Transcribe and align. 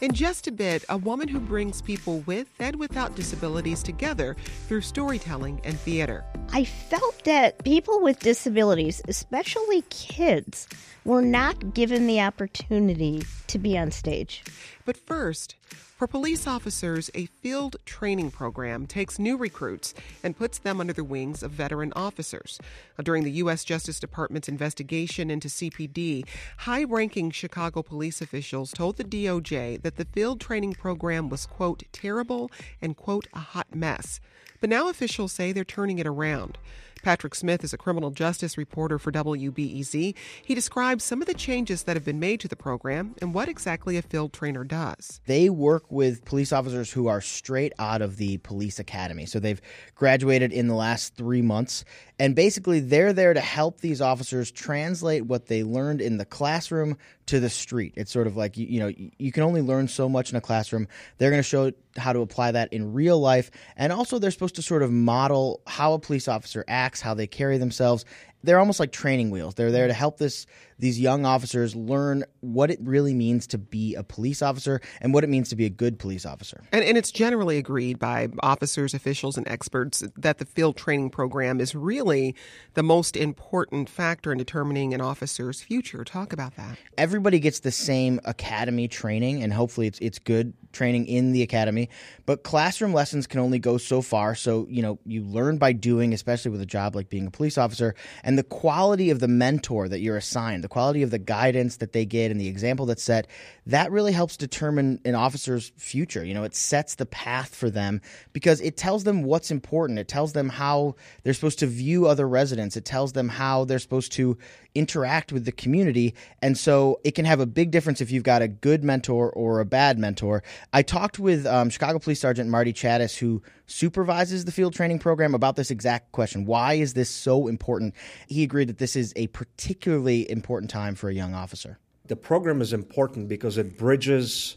In 0.00 0.12
just 0.12 0.46
a 0.46 0.52
bit, 0.52 0.84
a 0.88 0.96
woman 0.96 1.26
who 1.26 1.40
brings 1.40 1.82
people 1.82 2.20
with 2.20 2.46
and 2.60 2.76
without 2.76 3.16
disabilities 3.16 3.82
together 3.82 4.36
through 4.68 4.82
storytelling 4.82 5.60
and 5.64 5.76
theater. 5.80 6.24
I 6.52 6.64
felt 6.64 7.24
that 7.24 7.64
people 7.64 8.00
with 8.00 8.20
disabilities, 8.20 9.02
especially 9.08 9.82
kids, 9.90 10.68
were 11.04 11.20
not 11.20 11.74
given 11.74 12.06
the 12.06 12.20
opportunity 12.20 13.24
to 13.48 13.58
be 13.58 13.76
on 13.76 13.90
stage. 13.90 14.44
But 14.84 14.96
first, 14.96 15.56
for 15.98 16.06
police 16.06 16.46
officers, 16.46 17.10
a 17.12 17.26
field 17.26 17.74
training 17.84 18.30
program 18.30 18.86
takes 18.86 19.18
new 19.18 19.36
recruits 19.36 19.94
and 20.22 20.38
puts 20.38 20.58
them 20.58 20.80
under 20.80 20.92
the 20.92 21.02
wings 21.02 21.42
of 21.42 21.50
veteran 21.50 21.92
officers. 21.96 22.60
During 23.02 23.24
the 23.24 23.32
U.S. 23.32 23.64
Justice 23.64 23.98
Department's 23.98 24.48
investigation 24.48 25.28
into 25.28 25.48
CPD, 25.48 26.24
high 26.58 26.84
ranking 26.84 27.32
Chicago 27.32 27.82
police 27.82 28.22
officials 28.22 28.70
told 28.70 28.96
the 28.96 29.02
DOJ 29.02 29.82
that 29.82 29.96
the 29.96 30.04
field 30.04 30.40
training 30.40 30.74
program 30.74 31.28
was, 31.28 31.46
quote, 31.46 31.82
terrible 31.90 32.48
and, 32.80 32.96
quote, 32.96 33.26
a 33.34 33.40
hot 33.40 33.74
mess. 33.74 34.20
But 34.60 34.70
now 34.70 34.88
officials 34.88 35.32
say 35.32 35.50
they're 35.50 35.64
turning 35.64 35.98
it 35.98 36.06
around. 36.06 36.58
Patrick 37.02 37.34
Smith 37.34 37.64
is 37.64 37.72
a 37.72 37.78
criminal 37.78 38.10
justice 38.10 38.58
reporter 38.58 38.98
for 38.98 39.12
WBEZ. 39.12 40.14
He 40.44 40.54
describes 40.54 41.04
some 41.04 41.20
of 41.20 41.26
the 41.26 41.34
changes 41.34 41.84
that 41.84 41.96
have 41.96 42.04
been 42.04 42.20
made 42.20 42.40
to 42.40 42.48
the 42.48 42.56
program 42.56 43.14
and 43.20 43.34
what 43.34 43.48
exactly 43.48 43.96
a 43.96 44.02
field 44.02 44.32
trainer 44.32 44.64
does. 44.64 45.20
They 45.26 45.48
work 45.50 45.90
with 45.90 46.24
police 46.24 46.52
officers 46.52 46.92
who 46.92 47.06
are 47.06 47.20
straight 47.20 47.72
out 47.78 48.02
of 48.02 48.16
the 48.16 48.38
police 48.38 48.78
academy. 48.78 49.26
So 49.26 49.38
they've 49.38 49.60
graduated 49.94 50.52
in 50.52 50.68
the 50.68 50.74
last 50.74 51.14
three 51.14 51.42
months. 51.42 51.84
And 52.20 52.34
basically, 52.34 52.80
they're 52.80 53.12
there 53.12 53.32
to 53.32 53.40
help 53.40 53.80
these 53.80 54.00
officers 54.00 54.50
translate 54.50 55.24
what 55.24 55.46
they 55.46 55.62
learned 55.62 56.00
in 56.00 56.16
the 56.16 56.24
classroom 56.24 56.98
to 57.26 57.38
the 57.38 57.48
street. 57.48 57.94
It's 57.96 58.10
sort 58.10 58.26
of 58.26 58.36
like, 58.36 58.56
you, 58.56 58.66
you 58.66 58.80
know, 58.80 58.92
you 59.18 59.30
can 59.30 59.44
only 59.44 59.62
learn 59.62 59.86
so 59.86 60.08
much 60.08 60.30
in 60.30 60.36
a 60.36 60.40
classroom. 60.40 60.88
They're 61.18 61.30
going 61.30 61.38
to 61.38 61.48
show 61.48 61.70
how 61.96 62.12
to 62.12 62.20
apply 62.20 62.52
that 62.52 62.72
in 62.72 62.92
real 62.92 63.20
life. 63.20 63.52
And 63.76 63.92
also, 63.92 64.18
they're 64.18 64.32
supposed 64.32 64.56
to 64.56 64.62
sort 64.62 64.82
of 64.82 64.90
model 64.90 65.62
how 65.66 65.92
a 65.92 65.98
police 66.00 66.26
officer 66.26 66.64
acts, 66.66 67.00
how 67.00 67.14
they 67.14 67.28
carry 67.28 67.56
themselves. 67.56 68.04
They're 68.42 68.58
almost 68.58 68.80
like 68.80 68.90
training 68.90 69.30
wheels. 69.30 69.54
They're 69.54 69.72
there 69.72 69.86
to 69.86 69.92
help 69.92 70.18
this 70.18 70.46
these 70.78 71.00
young 71.00 71.26
officers 71.26 71.74
learn 71.74 72.24
what 72.40 72.70
it 72.70 72.78
really 72.82 73.14
means 73.14 73.46
to 73.48 73.58
be 73.58 73.94
a 73.94 74.02
police 74.02 74.42
officer 74.42 74.80
and 75.00 75.12
what 75.12 75.24
it 75.24 75.28
means 75.28 75.48
to 75.48 75.56
be 75.56 75.66
a 75.66 75.70
good 75.70 75.98
police 75.98 76.24
officer. 76.24 76.62
And, 76.72 76.84
and 76.84 76.96
it's 76.96 77.10
generally 77.10 77.58
agreed 77.58 77.98
by 77.98 78.28
officers, 78.40 78.94
officials, 78.94 79.36
and 79.36 79.46
experts 79.48 80.04
that 80.16 80.38
the 80.38 80.44
field 80.44 80.76
training 80.76 81.10
program 81.10 81.60
is 81.60 81.74
really 81.74 82.34
the 82.74 82.82
most 82.82 83.16
important 83.16 83.88
factor 83.88 84.30
in 84.32 84.38
determining 84.38 84.94
an 84.94 85.00
officer's 85.00 85.60
future. 85.60 86.04
Talk 86.04 86.32
about 86.32 86.56
that. 86.56 86.78
Everybody 86.96 87.40
gets 87.40 87.60
the 87.60 87.72
same 87.72 88.20
academy 88.24 88.88
training, 88.88 89.42
and 89.42 89.52
hopefully 89.52 89.86
it's 89.86 89.98
it's 89.98 90.18
good 90.18 90.54
training 90.72 91.06
in 91.06 91.32
the 91.32 91.42
academy. 91.42 91.88
But 92.26 92.42
classroom 92.42 92.92
lessons 92.92 93.26
can 93.26 93.40
only 93.40 93.58
go 93.58 93.78
so 93.78 94.02
far. 94.02 94.34
So 94.34 94.66
you 94.70 94.82
know 94.82 94.98
you 95.04 95.24
learn 95.24 95.58
by 95.58 95.72
doing, 95.72 96.12
especially 96.14 96.50
with 96.50 96.60
a 96.60 96.66
job 96.66 96.94
like 96.94 97.08
being 97.08 97.26
a 97.26 97.30
police 97.30 97.58
officer, 97.58 97.94
and 98.22 98.38
the 98.38 98.44
quality 98.44 99.10
of 99.10 99.20
the 99.20 99.28
mentor 99.28 99.88
that 99.88 100.00
you're 100.00 100.16
assigned 100.16 100.64
the 100.68 100.72
quality 100.74 101.02
of 101.02 101.10
the 101.10 101.18
guidance 101.18 101.78
that 101.78 101.92
they 101.92 102.04
get 102.04 102.30
and 102.30 102.38
the 102.38 102.46
example 102.46 102.84
that's 102.84 103.02
set, 103.02 103.26
that 103.66 103.90
really 103.90 104.12
helps 104.12 104.36
determine 104.36 105.00
an 105.06 105.14
officer's 105.14 105.72
future. 105.78 106.22
You 106.22 106.34
know, 106.34 106.44
it 106.44 106.54
sets 106.54 106.96
the 106.96 107.06
path 107.06 107.54
for 107.54 107.70
them 107.70 108.02
because 108.34 108.60
it 108.60 108.76
tells 108.76 109.04
them 109.04 109.22
what's 109.22 109.50
important. 109.50 109.98
It 109.98 110.08
tells 110.08 110.34
them 110.34 110.50
how 110.50 110.94
they're 111.22 111.32
supposed 111.32 111.58
to 111.60 111.66
view 111.66 112.06
other 112.06 112.28
residents. 112.28 112.76
It 112.76 112.84
tells 112.84 113.14
them 113.14 113.28
how 113.30 113.64
they're 113.64 113.78
supposed 113.78 114.12
to 114.12 114.36
interact 114.74 115.32
with 115.32 115.46
the 115.46 115.52
community. 115.52 116.14
And 116.42 116.56
so 116.56 117.00
it 117.02 117.12
can 117.12 117.24
have 117.24 117.40
a 117.40 117.46
big 117.46 117.70
difference 117.70 118.00
if 118.00 118.10
you've 118.10 118.22
got 118.22 118.42
a 118.42 118.48
good 118.48 118.84
mentor 118.84 119.30
or 119.30 119.60
a 119.60 119.64
bad 119.64 119.98
mentor. 119.98 120.42
I 120.72 120.82
talked 120.82 121.18
with 121.18 121.46
um, 121.46 121.70
Chicago 121.70 121.98
Police 121.98 122.20
Sergeant 122.20 122.50
Marty 122.50 122.74
Chattis, 122.74 123.16
who 123.16 123.42
supervises 123.68 124.44
the 124.44 124.52
field 124.52 124.74
training 124.74 124.98
program, 124.98 125.34
about 125.34 125.54
this 125.54 125.70
exact 125.70 126.10
question. 126.10 126.44
Why 126.44 126.74
is 126.74 126.94
this 126.94 127.08
so 127.08 127.46
important? 127.46 127.94
He 128.26 128.42
agreed 128.42 128.68
that 128.68 128.78
this 128.78 128.96
is 128.96 129.12
a 129.14 129.28
particularly 129.28 130.28
important 130.28 130.70
time 130.70 130.96
for 130.96 131.08
a 131.08 131.14
young 131.14 131.34
officer. 131.34 131.78
The 132.06 132.16
program 132.16 132.60
is 132.60 132.72
important 132.72 133.28
because 133.28 133.58
it 133.58 133.78
bridges 133.78 134.56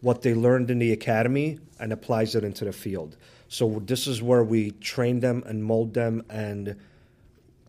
what 0.00 0.22
they 0.22 0.34
learned 0.34 0.70
in 0.70 0.78
the 0.78 0.92
academy 0.92 1.58
and 1.80 1.92
applies 1.92 2.34
it 2.34 2.44
into 2.44 2.64
the 2.64 2.72
field. 2.72 3.16
So 3.48 3.82
this 3.84 4.06
is 4.06 4.22
where 4.22 4.44
we 4.44 4.70
train 4.72 5.20
them 5.20 5.42
and 5.46 5.62
mold 5.62 5.94
them 5.94 6.24
and 6.30 6.76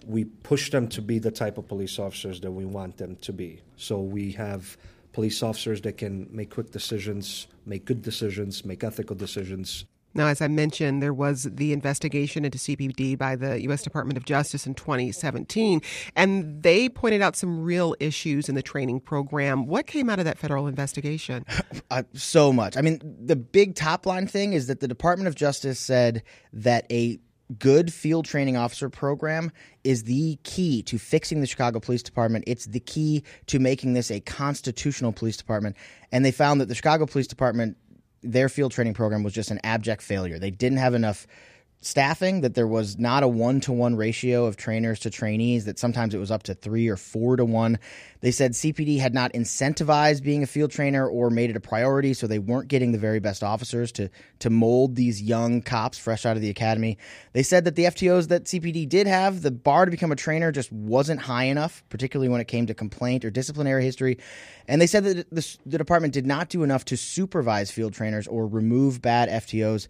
we 0.05 0.25
push 0.25 0.69
them 0.69 0.88
to 0.89 1.01
be 1.01 1.19
the 1.19 1.31
type 1.31 1.57
of 1.57 1.67
police 1.67 1.99
officers 1.99 2.39
that 2.41 2.51
we 2.51 2.65
want 2.65 2.97
them 2.97 3.15
to 3.17 3.33
be. 3.33 3.61
So 3.75 3.99
we 3.99 4.31
have 4.33 4.77
police 5.11 5.41
officers 5.41 5.81
that 5.81 5.97
can 5.97 6.27
make 6.31 6.51
quick 6.51 6.71
decisions, 6.71 7.47
make 7.65 7.85
good 7.85 8.01
decisions, 8.01 8.63
make 8.63 8.83
ethical 8.83 9.15
decisions. 9.15 9.85
Now, 10.17 10.28
as 10.28 10.41
I 10.41 10.47
mentioned, 10.47 11.01
there 11.01 11.13
was 11.13 11.44
the 11.44 11.72
investigation 11.72 12.44
into 12.44 12.57
CPD 12.57 13.17
by 13.17 13.35
the 13.35 13.61
U.S. 13.63 13.83
Department 13.83 14.17
of 14.17 14.25
Justice 14.25 14.66
in 14.66 14.73
2017, 14.73 15.81
and 16.16 16.63
they 16.63 16.89
pointed 16.89 17.22
out 17.22 17.35
some 17.35 17.61
real 17.61 17.95
issues 18.00 18.50
in 18.50 18.56
the 18.56 18.63
training 18.63 19.01
program. 19.01 19.67
What 19.67 19.85
came 19.85 20.09
out 20.09 20.17
of 20.17 20.25
that 20.25 20.38
federal 20.38 20.67
investigation? 20.67 21.45
Uh, 21.89 22.03
so 22.13 22.51
much. 22.51 22.75
I 22.75 22.81
mean, 22.81 23.00
the 23.03 23.35
big 23.35 23.75
top 23.75 24.06
line 24.06 24.27
thing 24.27 24.51
is 24.51 24.67
that 24.67 24.81
the 24.81 24.89
Department 24.89 25.29
of 25.29 25.35
Justice 25.35 25.79
said 25.79 26.22
that 26.51 26.85
a 26.91 27.19
good 27.59 27.94
field 27.94 28.25
training 28.25 28.57
officer 28.57 28.89
program 28.89 29.51
is 29.83 30.03
the 30.03 30.38
key 30.44 30.83
to 30.83 30.97
fixing 30.97 31.39
the 31.39 31.47
Chicago 31.47 31.79
Police 31.79 32.03
Department. 32.03 32.44
It's 32.47 32.66
the 32.66 32.79
key 32.79 33.23
to 33.45 33.59
making 33.59 33.94
this 33.94 34.11
a 34.11 34.19
constitutional 34.19 35.13
police 35.13 35.38
department. 35.38 35.75
And 36.11 36.25
they 36.25 36.31
found 36.31 36.59
that 36.59 36.67
the 36.67 36.75
Chicago 36.75 37.06
Police 37.06 37.27
Department, 37.27 37.77
their 38.23 38.50
field 38.50 38.72
training 38.72 38.94
program 38.94 39.23
was 39.23 39.33
just 39.33 39.51
an 39.51 39.59
abject 39.63 40.01
failure. 40.01 40.39
They 40.39 40.51
didn't 40.51 40.79
have 40.79 40.94
enough 40.94 41.28
staffing 41.81 42.41
that 42.41 42.55
there 42.55 42.67
was 42.67 42.97
not 42.97 43.23
a 43.23 43.27
one 43.27 43.61
to 43.61 43.71
one 43.71 43.95
ratio 43.95 44.45
of 44.45 44.57
trainers 44.57 44.99
to 45.01 45.09
trainees, 45.09 45.65
that 45.65 45.77
sometimes 45.77 46.13
it 46.13 46.17
was 46.17 46.31
up 46.31 46.43
to 46.43 46.53
three 46.53 46.88
or 46.88 46.97
four 46.97 47.35
to 47.35 47.45
one. 47.45 47.77
They 48.21 48.31
said 48.31 48.53
CPD 48.53 48.99
had 48.99 49.13
not 49.13 49.33
incentivized 49.33 50.23
being 50.23 50.41
a 50.41 50.47
field 50.47 50.71
trainer 50.71 51.07
or 51.07 51.29
made 51.29 51.51
it 51.51 51.55
a 51.55 51.59
priority, 51.59 52.15
so 52.15 52.25
they 52.25 52.39
weren't 52.39 52.67
getting 52.67 52.91
the 52.91 52.97
very 52.97 53.19
best 53.19 53.43
officers 53.43 53.91
to, 53.93 54.09
to 54.39 54.49
mold 54.49 54.95
these 54.95 55.21
young 55.21 55.61
cops 55.61 55.99
fresh 55.99 56.25
out 56.25 56.35
of 56.35 56.41
the 56.41 56.49
academy. 56.49 56.97
They 57.33 57.43
said 57.43 57.65
that 57.65 57.75
the 57.75 57.83
FTOs 57.83 58.29
that 58.29 58.45
CPD 58.45 58.89
did 58.89 59.05
have, 59.05 59.44
the 59.44 59.51
bar 59.51 59.85
to 59.85 59.91
become 59.91 60.11
a 60.11 60.15
trainer 60.15 60.51
just 60.51 60.71
wasn't 60.71 61.21
high 61.21 61.45
enough, 61.45 61.83
particularly 61.89 62.29
when 62.29 62.41
it 62.41 62.47
came 62.47 62.65
to 62.67 62.73
complaint 62.73 63.23
or 63.23 63.29
disciplinary 63.29 63.83
history. 63.83 64.17
And 64.67 64.81
they 64.81 64.88
said 64.88 65.03
that 65.03 65.29
the, 65.29 65.57
the 65.65 65.77
department 65.77 66.13
did 66.13 66.25
not 66.25 66.49
do 66.49 66.63
enough 66.63 66.85
to 66.85 66.97
supervise 66.97 67.69
field 67.69 67.94
trainers 67.94 68.27
or 68.27 68.47
remove 68.47 69.01
bad 69.01 69.29
FTOs 69.29 69.88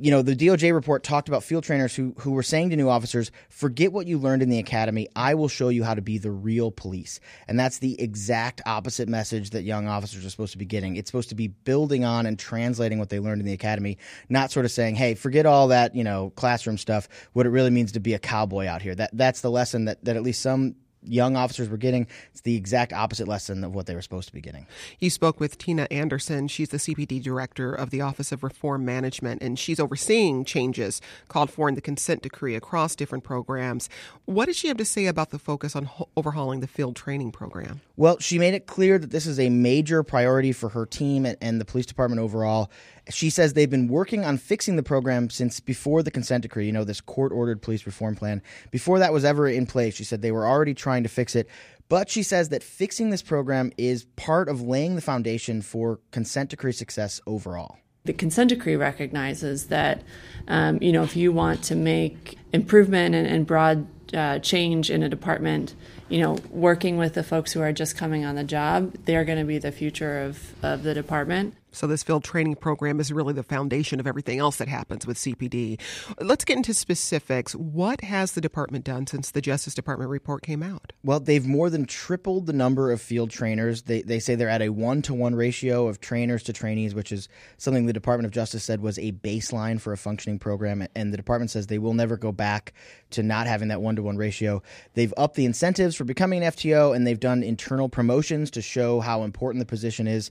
you 0.00 0.10
know, 0.10 0.22
the 0.22 0.36
DOJ 0.36 0.72
report 0.72 1.02
talked 1.02 1.28
about 1.28 1.42
field 1.42 1.64
trainers 1.64 1.94
who 1.94 2.14
who 2.18 2.32
were 2.32 2.42
saying 2.42 2.70
to 2.70 2.76
new 2.76 2.88
officers, 2.88 3.30
"Forget 3.48 3.92
what 3.92 4.06
you 4.06 4.18
learned 4.18 4.42
in 4.42 4.48
the 4.48 4.58
academy. 4.58 5.08
I 5.16 5.34
will 5.34 5.48
show 5.48 5.68
you 5.68 5.84
how 5.84 5.94
to 5.94 6.02
be 6.02 6.18
the 6.18 6.30
real 6.30 6.70
police." 6.70 7.20
And 7.48 7.58
that's 7.58 7.78
the 7.78 8.00
exact 8.00 8.60
opposite 8.66 9.08
message 9.08 9.50
that 9.50 9.62
young 9.62 9.88
officers 9.88 10.24
are 10.24 10.30
supposed 10.30 10.52
to 10.52 10.58
be 10.58 10.64
getting. 10.64 10.96
It's 10.96 11.10
supposed 11.10 11.28
to 11.30 11.34
be 11.34 11.48
building 11.48 12.04
on 12.04 12.26
and 12.26 12.38
translating 12.38 12.98
what 12.98 13.08
they 13.08 13.18
learned 13.18 13.40
in 13.40 13.46
the 13.46 13.52
academy, 13.52 13.98
not 14.28 14.50
sort 14.50 14.64
of 14.64 14.72
saying, 14.72 14.96
"Hey, 14.96 15.14
forget 15.14 15.46
all 15.46 15.68
that, 15.68 15.94
you 15.94 16.04
know, 16.04 16.30
classroom 16.36 16.78
stuff. 16.78 17.08
What 17.32 17.46
it 17.46 17.50
really 17.50 17.70
means 17.70 17.92
to 17.92 18.00
be 18.00 18.14
a 18.14 18.18
cowboy 18.18 18.66
out 18.66 18.82
here." 18.82 18.94
That 18.94 19.10
that's 19.12 19.40
the 19.40 19.50
lesson 19.50 19.86
that 19.86 20.04
that 20.04 20.16
at 20.16 20.22
least 20.22 20.42
some 20.42 20.76
young 21.04 21.36
officers 21.36 21.68
were 21.68 21.76
getting. 21.76 22.06
It's 22.30 22.42
the 22.42 22.56
exact 22.56 22.92
opposite 22.92 23.28
lesson 23.28 23.64
of 23.64 23.74
what 23.74 23.86
they 23.86 23.94
were 23.94 24.02
supposed 24.02 24.28
to 24.28 24.34
be 24.34 24.40
getting. 24.40 24.66
You 24.98 25.10
spoke 25.10 25.40
with 25.40 25.58
Tina 25.58 25.86
Anderson. 25.90 26.48
She's 26.48 26.70
the 26.70 26.76
CPD 26.78 27.22
director 27.22 27.72
of 27.74 27.90
the 27.90 28.00
Office 28.00 28.32
of 28.32 28.42
Reform 28.42 28.84
Management, 28.84 29.42
and 29.42 29.58
she's 29.58 29.80
overseeing 29.80 30.44
changes 30.44 31.00
called 31.28 31.50
for 31.50 31.68
in 31.68 31.74
the 31.74 31.80
consent 31.80 32.22
decree 32.22 32.54
across 32.54 32.94
different 32.94 33.24
programs. 33.24 33.88
What 34.24 34.46
did 34.46 34.56
she 34.56 34.68
have 34.68 34.76
to 34.78 34.84
say 34.84 35.06
about 35.06 35.30
the 35.30 35.38
focus 35.38 35.74
on 35.76 35.84
ho- 35.84 36.08
overhauling 36.16 36.60
the 36.60 36.66
field 36.66 36.96
training 36.96 37.32
program? 37.32 37.80
Well, 37.96 38.18
she 38.18 38.38
made 38.38 38.54
it 38.54 38.66
clear 38.66 38.98
that 38.98 39.10
this 39.10 39.26
is 39.26 39.38
a 39.38 39.48
major 39.50 40.02
priority 40.02 40.52
for 40.52 40.70
her 40.70 40.86
team 40.86 41.26
and, 41.26 41.36
and 41.40 41.60
the 41.60 41.64
police 41.64 41.86
department 41.86 42.20
overall. 42.20 42.70
She 43.10 43.30
says 43.30 43.52
they've 43.52 43.68
been 43.68 43.88
working 43.88 44.24
on 44.24 44.38
fixing 44.38 44.76
the 44.76 44.82
program 44.82 45.28
since 45.28 45.58
before 45.58 46.02
the 46.02 46.10
consent 46.10 46.42
decree, 46.42 46.66
you 46.66 46.72
know, 46.72 46.84
this 46.84 47.00
court 47.00 47.32
ordered 47.32 47.60
police 47.60 47.84
reform 47.84 48.14
plan. 48.14 48.42
Before 48.70 49.00
that 49.00 49.12
was 49.12 49.24
ever 49.24 49.48
in 49.48 49.66
place, 49.66 49.94
she 49.94 50.04
said 50.04 50.22
they 50.22 50.30
were 50.30 50.46
already 50.46 50.72
trying 50.72 50.91
to 51.00 51.08
fix 51.08 51.34
it. 51.34 51.48
But 51.88 52.08
she 52.08 52.22
says 52.22 52.48
that 52.50 52.62
fixing 52.62 53.10
this 53.10 53.22
program 53.22 53.72
is 53.76 54.04
part 54.16 54.48
of 54.48 54.62
laying 54.62 54.94
the 54.94 55.02
foundation 55.02 55.60
for 55.60 56.00
consent 56.10 56.50
decree 56.50 56.72
success 56.72 57.20
overall. 57.26 57.76
The 58.04 58.12
consent 58.12 58.48
decree 58.48 58.76
recognizes 58.76 59.66
that, 59.66 60.02
um, 60.48 60.78
you 60.82 60.90
know, 60.90 61.02
if 61.02 61.16
you 61.16 61.32
want 61.32 61.62
to 61.64 61.76
make 61.76 62.38
improvement 62.52 63.14
and, 63.14 63.26
and 63.26 63.46
broad 63.46 63.86
uh, 64.14 64.38
change 64.40 64.90
in 64.90 65.02
a 65.02 65.08
department, 65.08 65.74
you 66.08 66.20
know, 66.20 66.38
working 66.50 66.96
with 66.96 67.14
the 67.14 67.22
folks 67.22 67.52
who 67.52 67.60
are 67.60 67.72
just 67.72 67.96
coming 67.96 68.24
on 68.24 68.34
the 68.34 68.44
job, 68.44 68.94
they're 69.04 69.24
going 69.24 69.38
to 69.38 69.44
be 69.44 69.58
the 69.58 69.72
future 69.72 70.20
of, 70.20 70.54
of 70.64 70.82
the 70.82 70.94
department. 70.94 71.54
So, 71.72 71.86
this 71.86 72.02
field 72.02 72.22
training 72.22 72.56
program 72.56 73.00
is 73.00 73.12
really 73.12 73.32
the 73.32 73.42
foundation 73.42 73.98
of 73.98 74.06
everything 74.06 74.38
else 74.38 74.56
that 74.56 74.68
happens 74.68 75.06
with 75.06 75.16
CPD. 75.16 75.80
Let's 76.20 76.44
get 76.44 76.56
into 76.56 76.74
specifics. 76.74 77.54
What 77.54 78.02
has 78.02 78.32
the 78.32 78.40
department 78.40 78.84
done 78.84 79.06
since 79.06 79.30
the 79.30 79.40
Justice 79.40 79.74
Department 79.74 80.10
report 80.10 80.42
came 80.42 80.62
out? 80.62 80.92
Well, 81.02 81.18
they've 81.18 81.46
more 81.46 81.70
than 81.70 81.86
tripled 81.86 82.46
the 82.46 82.52
number 82.52 82.92
of 82.92 83.00
field 83.00 83.30
trainers. 83.30 83.82
They, 83.82 84.02
they 84.02 84.18
say 84.18 84.34
they're 84.34 84.48
at 84.48 84.62
a 84.62 84.68
one 84.68 85.02
to 85.02 85.14
one 85.14 85.34
ratio 85.34 85.88
of 85.88 86.00
trainers 86.00 86.42
to 86.44 86.52
trainees, 86.52 86.94
which 86.94 87.10
is 87.10 87.28
something 87.56 87.86
the 87.86 87.92
Department 87.92 88.26
of 88.26 88.32
Justice 88.32 88.64
said 88.64 88.80
was 88.80 88.98
a 88.98 89.12
baseline 89.12 89.80
for 89.80 89.92
a 89.92 89.98
functioning 89.98 90.38
program. 90.38 90.86
And 90.94 91.12
the 91.12 91.16
department 91.16 91.50
says 91.50 91.66
they 91.66 91.78
will 91.78 91.94
never 91.94 92.16
go 92.16 92.32
back 92.32 92.74
to 93.10 93.22
not 93.22 93.46
having 93.46 93.68
that 93.68 93.80
one 93.80 93.96
to 93.96 94.02
one 94.02 94.16
ratio. 94.16 94.62
They've 94.94 95.14
upped 95.16 95.36
the 95.36 95.46
incentives 95.46 95.96
for 95.96 96.04
becoming 96.04 96.44
an 96.44 96.52
FTO, 96.52 96.94
and 96.94 97.06
they've 97.06 97.18
done 97.18 97.42
internal 97.42 97.88
promotions 97.88 98.50
to 98.52 98.62
show 98.62 99.00
how 99.00 99.22
important 99.22 99.60
the 99.60 99.66
position 99.66 100.06
is. 100.06 100.30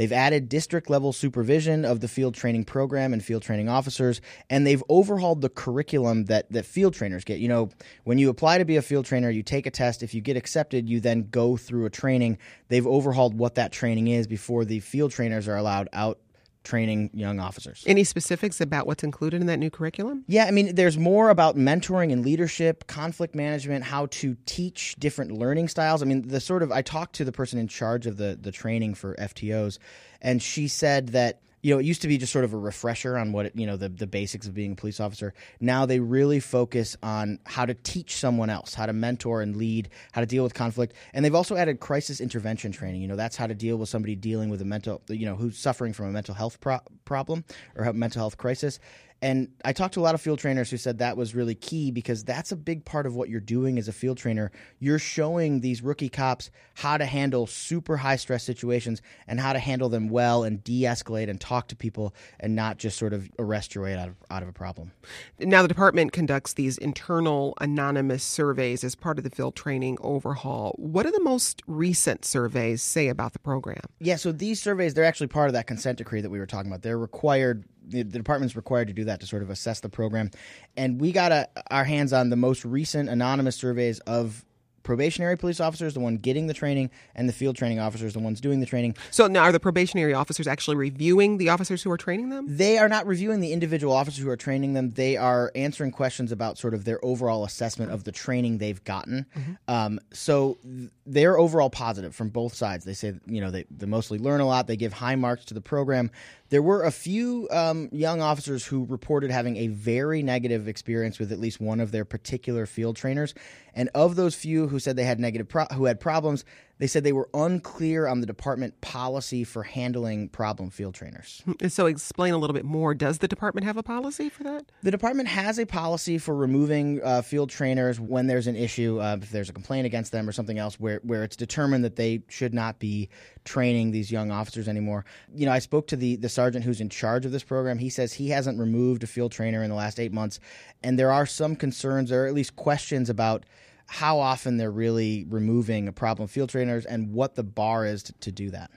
They've 0.00 0.10
added 0.10 0.48
district 0.48 0.88
level 0.88 1.12
supervision 1.12 1.84
of 1.84 2.00
the 2.00 2.08
field 2.08 2.34
training 2.34 2.64
program 2.64 3.12
and 3.12 3.22
field 3.22 3.42
training 3.42 3.68
officers, 3.68 4.22
and 4.48 4.66
they've 4.66 4.82
overhauled 4.88 5.42
the 5.42 5.50
curriculum 5.50 6.24
that, 6.24 6.50
that 6.52 6.64
field 6.64 6.94
trainers 6.94 7.22
get. 7.22 7.38
You 7.38 7.48
know, 7.48 7.68
when 8.04 8.16
you 8.16 8.30
apply 8.30 8.56
to 8.56 8.64
be 8.64 8.76
a 8.76 8.80
field 8.80 9.04
trainer, 9.04 9.28
you 9.28 9.42
take 9.42 9.66
a 9.66 9.70
test. 9.70 10.02
If 10.02 10.14
you 10.14 10.22
get 10.22 10.38
accepted, 10.38 10.88
you 10.88 11.00
then 11.00 11.28
go 11.30 11.58
through 11.58 11.84
a 11.84 11.90
training. 11.90 12.38
They've 12.68 12.86
overhauled 12.86 13.34
what 13.34 13.56
that 13.56 13.72
training 13.72 14.08
is 14.08 14.26
before 14.26 14.64
the 14.64 14.80
field 14.80 15.10
trainers 15.12 15.46
are 15.46 15.56
allowed 15.56 15.90
out 15.92 16.18
training 16.62 17.10
young 17.14 17.40
officers. 17.40 17.84
Any 17.86 18.04
specifics 18.04 18.60
about 18.60 18.86
what's 18.86 19.02
included 19.02 19.40
in 19.40 19.46
that 19.46 19.58
new 19.58 19.70
curriculum? 19.70 20.24
Yeah, 20.26 20.44
I 20.44 20.50
mean, 20.50 20.74
there's 20.74 20.98
more 20.98 21.30
about 21.30 21.56
mentoring 21.56 22.12
and 22.12 22.24
leadership, 22.24 22.86
conflict 22.86 23.34
management, 23.34 23.84
how 23.84 24.06
to 24.06 24.36
teach 24.46 24.96
different 24.98 25.32
learning 25.32 25.68
styles. 25.68 26.02
I 26.02 26.06
mean, 26.06 26.28
the 26.28 26.40
sort 26.40 26.62
of 26.62 26.70
I 26.70 26.82
talked 26.82 27.14
to 27.16 27.24
the 27.24 27.32
person 27.32 27.58
in 27.58 27.68
charge 27.68 28.06
of 28.06 28.16
the 28.16 28.38
the 28.40 28.52
training 28.52 28.94
for 28.94 29.14
FTOs, 29.16 29.78
and 30.20 30.42
she 30.42 30.68
said 30.68 31.08
that 31.08 31.40
you 31.62 31.74
know, 31.74 31.78
it 31.78 31.84
used 31.84 32.02
to 32.02 32.08
be 32.08 32.16
just 32.16 32.32
sort 32.32 32.44
of 32.44 32.52
a 32.52 32.56
refresher 32.56 33.18
on 33.18 33.32
what, 33.32 33.46
it, 33.46 33.52
you 33.54 33.66
know, 33.66 33.76
the, 33.76 33.88
the 33.88 34.06
basics 34.06 34.46
of 34.46 34.54
being 34.54 34.72
a 34.72 34.74
police 34.74 35.00
officer. 35.00 35.34
Now 35.60 35.86
they 35.86 36.00
really 36.00 36.40
focus 36.40 36.96
on 37.02 37.38
how 37.44 37.66
to 37.66 37.74
teach 37.74 38.16
someone 38.16 38.50
else, 38.50 38.74
how 38.74 38.86
to 38.86 38.92
mentor 38.92 39.42
and 39.42 39.56
lead, 39.56 39.90
how 40.12 40.20
to 40.20 40.26
deal 40.26 40.42
with 40.42 40.54
conflict. 40.54 40.94
And 41.12 41.24
they've 41.24 41.34
also 41.34 41.56
added 41.56 41.80
crisis 41.80 42.20
intervention 42.20 42.72
training. 42.72 43.02
You 43.02 43.08
know, 43.08 43.16
that's 43.16 43.36
how 43.36 43.46
to 43.46 43.54
deal 43.54 43.76
with 43.76 43.88
somebody 43.88 44.16
dealing 44.16 44.48
with 44.48 44.62
a 44.62 44.64
mental, 44.64 45.02
you 45.08 45.26
know, 45.26 45.36
who's 45.36 45.58
suffering 45.58 45.92
from 45.92 46.06
a 46.06 46.12
mental 46.12 46.34
health 46.34 46.60
pro- 46.60 46.80
problem 47.04 47.44
or 47.76 47.84
a 47.84 47.92
mental 47.92 48.20
health 48.20 48.38
crisis. 48.38 48.78
And 49.22 49.48
I 49.64 49.72
talked 49.72 49.94
to 49.94 50.00
a 50.00 50.02
lot 50.02 50.14
of 50.14 50.20
field 50.20 50.38
trainers 50.38 50.70
who 50.70 50.76
said 50.76 50.98
that 50.98 51.16
was 51.16 51.34
really 51.34 51.54
key 51.54 51.90
because 51.90 52.24
that's 52.24 52.52
a 52.52 52.56
big 52.56 52.84
part 52.84 53.06
of 53.06 53.14
what 53.14 53.28
you're 53.28 53.40
doing 53.40 53.78
as 53.78 53.86
a 53.86 53.92
field 53.92 54.16
trainer. 54.16 54.50
You're 54.78 54.98
showing 54.98 55.60
these 55.60 55.82
rookie 55.82 56.08
cops 56.08 56.50
how 56.74 56.96
to 56.96 57.04
handle 57.04 57.46
super 57.46 57.98
high 57.98 58.16
stress 58.16 58.44
situations 58.44 59.02
and 59.26 59.38
how 59.38 59.52
to 59.52 59.58
handle 59.58 59.90
them 59.90 60.08
well 60.08 60.42
and 60.42 60.64
de 60.64 60.82
escalate 60.82 61.28
and 61.28 61.40
talk 61.40 61.68
to 61.68 61.76
people 61.76 62.14
and 62.38 62.56
not 62.56 62.78
just 62.78 62.98
sort 62.98 63.12
of 63.12 63.28
arrest 63.38 63.74
your 63.74 63.84
way 63.84 63.94
out 63.94 64.08
of, 64.08 64.16
out 64.30 64.42
of 64.42 64.48
a 64.48 64.52
problem. 64.52 64.92
Now, 65.38 65.62
the 65.62 65.68
department 65.68 66.12
conducts 66.12 66.54
these 66.54 66.78
internal 66.78 67.54
anonymous 67.60 68.24
surveys 68.24 68.84
as 68.84 68.94
part 68.94 69.18
of 69.18 69.24
the 69.24 69.30
field 69.30 69.54
training 69.54 69.98
overhaul. 70.00 70.74
What 70.78 71.04
do 71.04 71.12
the 71.12 71.22
most 71.22 71.62
recent 71.66 72.24
surveys 72.24 72.80
say 72.82 73.08
about 73.08 73.34
the 73.34 73.38
program? 73.38 73.82
Yeah, 73.98 74.16
so 74.16 74.32
these 74.32 74.62
surveys, 74.62 74.94
they're 74.94 75.04
actually 75.04 75.26
part 75.26 75.48
of 75.48 75.52
that 75.52 75.66
consent 75.66 75.98
decree 75.98 76.22
that 76.22 76.30
we 76.30 76.38
were 76.38 76.46
talking 76.46 76.70
about. 76.70 76.82
They're 76.82 76.98
required 76.98 77.64
the, 77.86 78.02
the 78.02 78.18
department's 78.18 78.56
required 78.56 78.88
to 78.88 78.94
do 78.94 79.04
that 79.04 79.20
to 79.20 79.26
sort 79.26 79.42
of 79.42 79.50
assess 79.50 79.80
the 79.80 79.88
program. 79.88 80.30
And 80.76 81.00
we 81.00 81.12
got 81.12 81.32
a, 81.32 81.48
our 81.70 81.84
hands 81.84 82.12
on 82.12 82.30
the 82.30 82.36
most 82.36 82.64
recent 82.64 83.08
anonymous 83.08 83.56
surveys 83.56 84.00
of 84.00 84.44
probationary 84.82 85.36
police 85.36 85.60
officers, 85.60 85.94
the 85.94 86.00
one 86.00 86.16
getting 86.16 86.46
the 86.46 86.54
training, 86.54 86.90
and 87.14 87.28
the 87.28 87.32
field 87.32 87.56
training 87.56 87.78
officers, 87.78 88.12
the 88.12 88.18
ones 88.18 88.40
doing 88.40 88.60
the 88.60 88.66
training. 88.66 88.96
So 89.10 89.26
now, 89.26 89.42
are 89.42 89.52
the 89.52 89.60
probationary 89.60 90.14
officers 90.14 90.46
actually 90.46 90.76
reviewing 90.76 91.38
the 91.38 91.48
officers 91.50 91.82
who 91.82 91.90
are 91.90 91.96
training 91.96 92.30
them? 92.30 92.46
They 92.48 92.78
are 92.78 92.88
not 92.88 93.06
reviewing 93.06 93.40
the 93.40 93.52
individual 93.52 93.92
officers 93.92 94.22
who 94.22 94.30
are 94.30 94.36
training 94.36 94.74
them. 94.74 94.90
They 94.90 95.16
are 95.16 95.52
answering 95.54 95.90
questions 95.90 96.32
about 96.32 96.58
sort 96.58 96.74
of 96.74 96.84
their 96.84 97.04
overall 97.04 97.44
assessment 97.44 97.92
of 97.92 98.04
the 98.04 98.12
training 98.12 98.58
they've 98.58 98.82
gotten. 98.84 99.26
Mm-hmm. 99.36 99.52
Um, 99.68 100.00
so 100.12 100.58
they're 101.06 101.38
overall 101.38 101.70
positive 101.70 102.14
from 102.14 102.28
both 102.30 102.54
sides. 102.54 102.84
They 102.84 102.94
say, 102.94 103.14
you 103.26 103.40
know, 103.40 103.50
they, 103.50 103.64
they 103.70 103.86
mostly 103.86 104.18
learn 104.18 104.40
a 104.40 104.46
lot. 104.46 104.66
They 104.66 104.76
give 104.76 104.92
high 104.92 105.16
marks 105.16 105.44
to 105.46 105.54
the 105.54 105.60
program. 105.60 106.10
There 106.50 106.62
were 106.62 106.82
a 106.82 106.90
few 106.90 107.48
um, 107.52 107.88
young 107.92 108.20
officers 108.20 108.64
who 108.64 108.84
reported 108.86 109.30
having 109.30 109.56
a 109.56 109.68
very 109.68 110.22
negative 110.22 110.66
experience 110.66 111.18
with 111.18 111.30
at 111.30 111.38
least 111.38 111.60
one 111.60 111.78
of 111.78 111.92
their 111.92 112.04
particular 112.04 112.66
field 112.66 112.96
trainers, 112.96 113.34
and 113.72 113.88
of 113.94 114.16
those 114.16 114.34
few 114.34 114.66
who 114.70 114.78
said 114.78 114.96
they 114.96 115.04
had 115.04 115.20
negative 115.20 115.48
pro- 115.48 115.66
who 115.74 115.84
had 115.84 116.00
problems, 116.00 116.44
they 116.80 116.86
said 116.86 117.04
they 117.04 117.12
were 117.12 117.28
unclear 117.34 118.06
on 118.06 118.20
the 118.20 118.26
department 118.26 118.80
policy 118.80 119.44
for 119.44 119.62
handling 119.62 120.30
problem 120.30 120.70
field 120.70 120.94
trainers. 120.94 121.42
So, 121.68 121.84
explain 121.84 122.32
a 122.32 122.38
little 122.38 122.54
bit 122.54 122.64
more. 122.64 122.94
Does 122.94 123.18
the 123.18 123.28
department 123.28 123.66
have 123.66 123.76
a 123.76 123.82
policy 123.82 124.30
for 124.30 124.44
that? 124.44 124.72
The 124.82 124.90
department 124.90 125.28
has 125.28 125.58
a 125.58 125.66
policy 125.66 126.16
for 126.16 126.34
removing 126.34 127.02
uh, 127.04 127.20
field 127.20 127.50
trainers 127.50 128.00
when 128.00 128.28
there's 128.28 128.46
an 128.46 128.56
issue, 128.56 128.98
uh, 128.98 129.18
if 129.20 129.30
there's 129.30 129.50
a 129.50 129.52
complaint 129.52 129.84
against 129.84 130.10
them 130.10 130.26
or 130.26 130.32
something 130.32 130.58
else, 130.58 130.80
where 130.80 131.00
where 131.02 131.22
it's 131.22 131.36
determined 131.36 131.84
that 131.84 131.96
they 131.96 132.22
should 132.28 132.54
not 132.54 132.78
be 132.78 133.10
training 133.44 133.90
these 133.90 134.10
young 134.10 134.30
officers 134.30 134.66
anymore. 134.66 135.04
You 135.34 135.44
know, 135.44 135.52
I 135.52 135.58
spoke 135.58 135.86
to 135.88 135.96
the 135.96 136.16
the 136.16 136.30
sergeant 136.30 136.64
who's 136.64 136.80
in 136.80 136.88
charge 136.88 137.26
of 137.26 137.32
this 137.32 137.44
program. 137.44 137.78
He 137.78 137.90
says 137.90 138.14
he 138.14 138.30
hasn't 138.30 138.58
removed 138.58 139.02
a 139.02 139.06
field 139.06 139.32
trainer 139.32 139.62
in 139.62 139.68
the 139.68 139.76
last 139.76 140.00
eight 140.00 140.12
months, 140.12 140.40
and 140.82 140.98
there 140.98 141.12
are 141.12 141.26
some 141.26 141.56
concerns 141.56 142.10
or 142.10 142.24
at 142.26 142.32
least 142.32 142.56
questions 142.56 143.10
about 143.10 143.44
how 143.92 144.20
often 144.20 144.56
they're 144.56 144.70
really 144.70 145.26
removing 145.28 145.88
a 145.88 145.92
problem 145.92 146.28
field 146.28 146.48
trainers 146.48 146.86
and 146.86 147.12
what 147.12 147.34
the 147.34 147.42
bar 147.42 147.84
is 147.84 148.04
to, 148.04 148.12
to 148.12 148.30
do 148.30 148.48
that. 148.50 148.70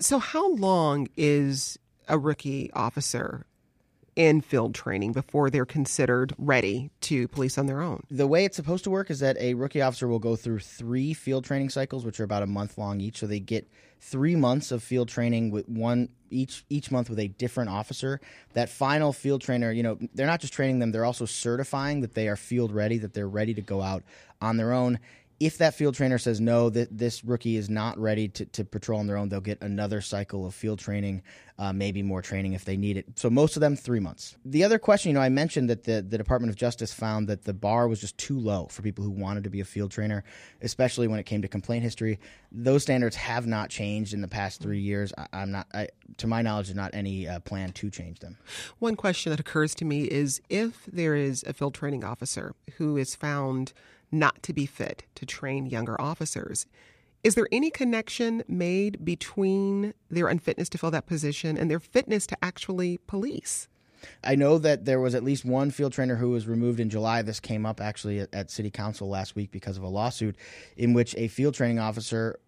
So, 0.00 0.18
how 0.18 0.52
long 0.52 1.08
is 1.16 1.78
a 2.08 2.18
rookie 2.18 2.70
officer 2.74 3.46
in 4.18 4.40
field 4.40 4.74
training 4.74 5.12
before 5.12 5.48
they're 5.48 5.64
considered 5.64 6.34
ready 6.38 6.90
to 7.00 7.28
police 7.28 7.56
on 7.56 7.66
their 7.66 7.80
own? 7.80 8.02
The 8.10 8.26
way 8.26 8.44
it's 8.44 8.56
supposed 8.56 8.82
to 8.84 8.90
work 8.90 9.10
is 9.10 9.20
that 9.20 9.38
a 9.38 9.54
rookie 9.54 9.80
officer 9.80 10.08
will 10.08 10.18
go 10.18 10.34
through 10.34 10.58
three 10.58 11.14
field 11.14 11.44
training 11.44 11.70
cycles, 11.70 12.04
which 12.04 12.18
are 12.18 12.24
about 12.24 12.42
a 12.42 12.46
month 12.46 12.76
long 12.76 13.00
each. 13.00 13.18
So 13.18 13.28
they 13.28 13.38
get 13.38 13.70
three 14.00 14.34
months 14.34 14.72
of 14.72 14.82
field 14.82 15.08
training 15.08 15.52
with 15.52 15.68
one 15.68 16.08
each 16.30 16.64
each 16.68 16.90
month 16.90 17.08
with 17.08 17.20
a 17.20 17.28
different 17.28 17.70
officer. 17.70 18.20
That 18.54 18.68
final 18.68 19.12
field 19.12 19.40
trainer, 19.40 19.70
you 19.70 19.84
know, 19.84 19.98
they're 20.14 20.26
not 20.26 20.40
just 20.40 20.52
training 20.52 20.80
them; 20.80 20.90
they're 20.90 21.04
also 21.04 21.24
certifying 21.24 22.00
that 22.00 22.14
they 22.14 22.26
are 22.26 22.36
field 22.36 22.72
ready, 22.72 22.98
that 22.98 23.14
they're 23.14 23.28
ready 23.28 23.54
to 23.54 23.62
go 23.62 23.82
out 23.82 24.02
on 24.42 24.56
their 24.56 24.72
own 24.72 24.98
if 25.40 25.58
that 25.58 25.74
field 25.74 25.94
trainer 25.94 26.18
says 26.18 26.40
no, 26.40 26.68
that 26.70 26.96
this 26.96 27.24
rookie 27.24 27.56
is 27.56 27.70
not 27.70 27.96
ready 27.98 28.28
to, 28.28 28.44
to 28.46 28.64
patrol 28.64 28.98
on 28.98 29.06
their 29.06 29.16
own, 29.16 29.28
they'll 29.28 29.40
get 29.40 29.62
another 29.62 30.00
cycle 30.00 30.46
of 30.46 30.54
field 30.54 30.80
training, 30.80 31.22
uh, 31.60 31.72
maybe 31.72 32.02
more 32.02 32.20
training 32.22 32.54
if 32.54 32.64
they 32.64 32.76
need 32.76 32.96
it. 32.96 33.06
So 33.14 33.30
most 33.30 33.56
of 33.56 33.60
them 33.60 33.76
three 33.76 34.00
months. 34.00 34.36
The 34.44 34.64
other 34.64 34.80
question, 34.80 35.10
you 35.10 35.14
know, 35.14 35.20
I 35.20 35.28
mentioned 35.28 35.70
that 35.70 35.84
the, 35.84 36.02
the 36.02 36.18
Department 36.18 36.50
of 36.50 36.56
Justice 36.56 36.92
found 36.92 37.28
that 37.28 37.44
the 37.44 37.54
bar 37.54 37.86
was 37.86 38.00
just 38.00 38.18
too 38.18 38.38
low 38.38 38.66
for 38.66 38.82
people 38.82 39.04
who 39.04 39.10
wanted 39.10 39.44
to 39.44 39.50
be 39.50 39.60
a 39.60 39.64
field 39.64 39.92
trainer, 39.92 40.24
especially 40.60 41.06
when 41.06 41.20
it 41.20 41.26
came 41.26 41.42
to 41.42 41.48
complaint 41.48 41.84
history. 41.84 42.18
Those 42.50 42.82
standards 42.82 43.14
have 43.14 43.46
not 43.46 43.70
changed 43.70 44.14
in 44.14 44.22
the 44.22 44.28
past 44.28 44.60
three 44.60 44.80
years. 44.80 45.12
I, 45.16 45.42
am 45.42 45.52
not, 45.52 45.68
I, 45.72 45.88
to 46.16 46.26
my 46.26 46.42
knowledge, 46.42 46.66
there's 46.66 46.76
not 46.76 46.94
any 46.94 47.28
uh, 47.28 47.38
plan 47.40 47.70
to 47.72 47.90
change 47.90 48.18
them. 48.18 48.38
One 48.80 48.96
question 48.96 49.30
that 49.30 49.38
occurs 49.38 49.72
to 49.76 49.84
me 49.84 50.02
is 50.02 50.40
if 50.48 50.84
there 50.86 51.14
is 51.14 51.44
a 51.46 51.52
field 51.52 51.74
training 51.74 52.02
officer 52.02 52.56
who 52.78 52.96
is 52.96 53.14
found 53.14 53.72
not 54.10 54.42
to 54.44 54.52
be 54.52 54.66
fit 54.66 55.04
to 55.14 55.26
train 55.26 55.66
younger 55.66 56.00
officers. 56.00 56.66
Is 57.24 57.34
there 57.34 57.48
any 57.50 57.70
connection 57.70 58.44
made 58.46 59.04
between 59.04 59.92
their 60.10 60.28
unfitness 60.28 60.68
to 60.70 60.78
fill 60.78 60.92
that 60.92 61.06
position 61.06 61.58
and 61.58 61.70
their 61.70 61.80
fitness 61.80 62.26
to 62.28 62.36
actually 62.42 62.98
police? 63.06 63.68
I 64.22 64.36
know 64.36 64.58
that 64.58 64.84
there 64.84 65.00
was 65.00 65.16
at 65.16 65.24
least 65.24 65.44
one 65.44 65.70
field 65.70 65.92
trainer 65.92 66.14
who 66.14 66.30
was 66.30 66.46
removed 66.46 66.78
in 66.78 66.88
July. 66.88 67.22
This 67.22 67.40
came 67.40 67.66
up 67.66 67.80
actually 67.80 68.20
at, 68.20 68.32
at 68.32 68.50
City 68.50 68.70
Council 68.70 69.08
last 69.08 69.34
week 69.34 69.50
because 69.50 69.76
of 69.76 69.82
a 69.82 69.88
lawsuit 69.88 70.36
in 70.76 70.92
which 70.92 71.14
a 71.16 71.26
field 71.28 71.54
training 71.54 71.80
officer 71.80 72.38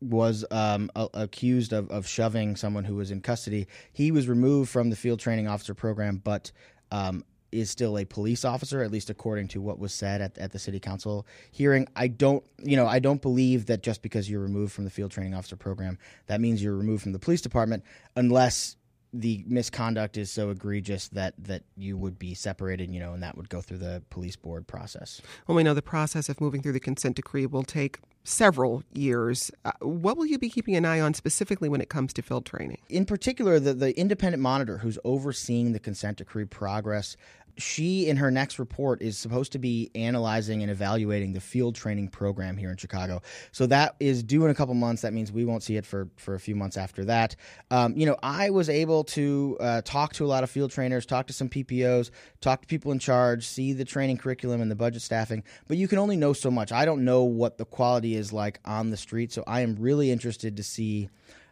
was 0.00 0.44
um, 0.50 0.90
a- 0.94 1.08
accused 1.14 1.72
of, 1.72 1.90
of 1.90 2.06
shoving 2.06 2.56
someone 2.56 2.84
who 2.84 2.96
was 2.96 3.10
in 3.10 3.20
custody. 3.20 3.66
He 3.92 4.10
was 4.10 4.28
removed 4.28 4.70
from 4.70 4.90
the 4.90 4.96
field 4.96 5.20
training 5.20 5.48
officer 5.48 5.74
program, 5.74 6.20
but 6.22 6.52
um, 6.90 7.24
is 7.50 7.70
still 7.70 7.98
a 7.98 8.04
police 8.04 8.44
officer, 8.44 8.82
at 8.82 8.90
least 8.90 9.10
according 9.10 9.48
to 9.48 9.60
what 9.60 9.78
was 9.78 9.92
said 9.94 10.20
at, 10.20 10.36
at 10.38 10.52
the 10.52 10.58
city 10.58 10.80
council 10.80 11.26
hearing. 11.50 11.86
I 11.96 12.08
don't, 12.08 12.44
you 12.62 12.76
know, 12.76 12.86
I 12.86 12.98
don't 12.98 13.22
believe 13.22 13.66
that 13.66 13.82
just 13.82 14.02
because 14.02 14.30
you're 14.30 14.40
removed 14.40 14.72
from 14.72 14.84
the 14.84 14.90
field 14.90 15.10
training 15.10 15.34
officer 15.34 15.56
program, 15.56 15.98
that 16.26 16.40
means 16.40 16.62
you're 16.62 16.76
removed 16.76 17.02
from 17.02 17.12
the 17.12 17.18
police 17.18 17.40
department, 17.40 17.84
unless 18.16 18.76
the 19.12 19.44
misconduct 19.46 20.16
is 20.16 20.30
so 20.30 20.50
egregious 20.50 21.08
that 21.08 21.34
that 21.38 21.62
you 21.76 21.96
would 21.96 22.18
be 22.18 22.34
separated, 22.34 22.90
you 22.90 23.00
know, 23.00 23.12
and 23.14 23.22
that 23.22 23.36
would 23.36 23.48
go 23.48 23.60
through 23.60 23.78
the 23.78 24.02
police 24.10 24.36
board 24.36 24.66
process. 24.66 25.20
Well, 25.46 25.56
we 25.56 25.62
know 25.62 25.74
the 25.74 25.82
process 25.82 26.28
of 26.28 26.40
moving 26.40 26.62
through 26.62 26.72
the 26.72 26.80
consent 26.80 27.16
decree 27.16 27.46
will 27.46 27.62
take 27.62 28.00
several 28.24 28.82
years. 28.92 29.50
Uh, 29.64 29.72
what 29.80 30.16
will 30.16 30.26
you 30.26 30.38
be 30.38 30.50
keeping 30.50 30.76
an 30.76 30.84
eye 30.84 31.00
on 31.00 31.14
specifically 31.14 31.68
when 31.68 31.80
it 31.80 31.88
comes 31.88 32.12
to 32.12 32.22
field 32.22 32.44
training? 32.44 32.78
In 32.88 33.06
particular, 33.06 33.58
the, 33.58 33.72
the 33.72 33.98
independent 33.98 34.42
monitor 34.42 34.78
who's 34.78 34.98
overseeing 35.04 35.72
the 35.72 35.78
consent 35.78 36.18
decree 36.18 36.44
progress 36.44 37.16
she 37.58 38.08
in 38.08 38.16
her 38.16 38.30
next 38.30 38.58
report 38.58 39.02
is 39.02 39.18
supposed 39.18 39.52
to 39.52 39.58
be 39.58 39.90
analyzing 39.94 40.62
and 40.62 40.70
evaluating 40.70 41.32
the 41.32 41.40
field 41.40 41.74
training 41.74 42.08
program 42.08 42.56
here 42.56 42.70
in 42.70 42.76
Chicago. 42.76 43.20
So 43.52 43.66
that 43.66 43.96
is 44.00 44.22
due 44.22 44.44
in 44.44 44.50
a 44.50 44.54
couple 44.54 44.74
months. 44.74 45.02
That 45.02 45.12
means 45.12 45.32
we 45.32 45.44
won't 45.44 45.62
see 45.62 45.76
it 45.76 45.84
for 45.84 46.08
for 46.16 46.34
a 46.34 46.40
few 46.40 46.54
months 46.54 46.76
after 46.76 47.04
that. 47.06 47.36
Um, 47.70 47.96
you 47.96 48.06
know, 48.06 48.16
I 48.22 48.50
was 48.50 48.68
able 48.68 49.04
to 49.04 49.56
uh, 49.60 49.82
talk 49.84 50.12
to 50.14 50.24
a 50.24 50.28
lot 50.28 50.44
of 50.44 50.50
field 50.50 50.70
trainers, 50.70 51.04
talk 51.04 51.26
to 51.26 51.32
some 51.32 51.48
PPOs, 51.48 52.10
talk 52.40 52.62
to 52.62 52.66
people 52.66 52.92
in 52.92 52.98
charge, 52.98 53.46
see 53.46 53.72
the 53.72 53.84
training 53.84 54.18
curriculum 54.18 54.60
and 54.60 54.70
the 54.70 54.76
budget 54.76 55.02
staffing. 55.02 55.42
But 55.66 55.76
you 55.76 55.88
can 55.88 55.98
only 55.98 56.16
know 56.16 56.32
so 56.32 56.50
much. 56.50 56.72
I 56.72 56.84
don't 56.84 57.04
know 57.04 57.24
what 57.24 57.58
the 57.58 57.64
quality 57.64 58.14
is 58.14 58.32
like 58.32 58.60
on 58.64 58.90
the 58.90 58.96
street, 58.96 59.32
so 59.32 59.42
I 59.46 59.60
am 59.60 59.76
really 59.76 60.10
interested 60.10 60.56
to 60.56 60.62
see 60.62 61.08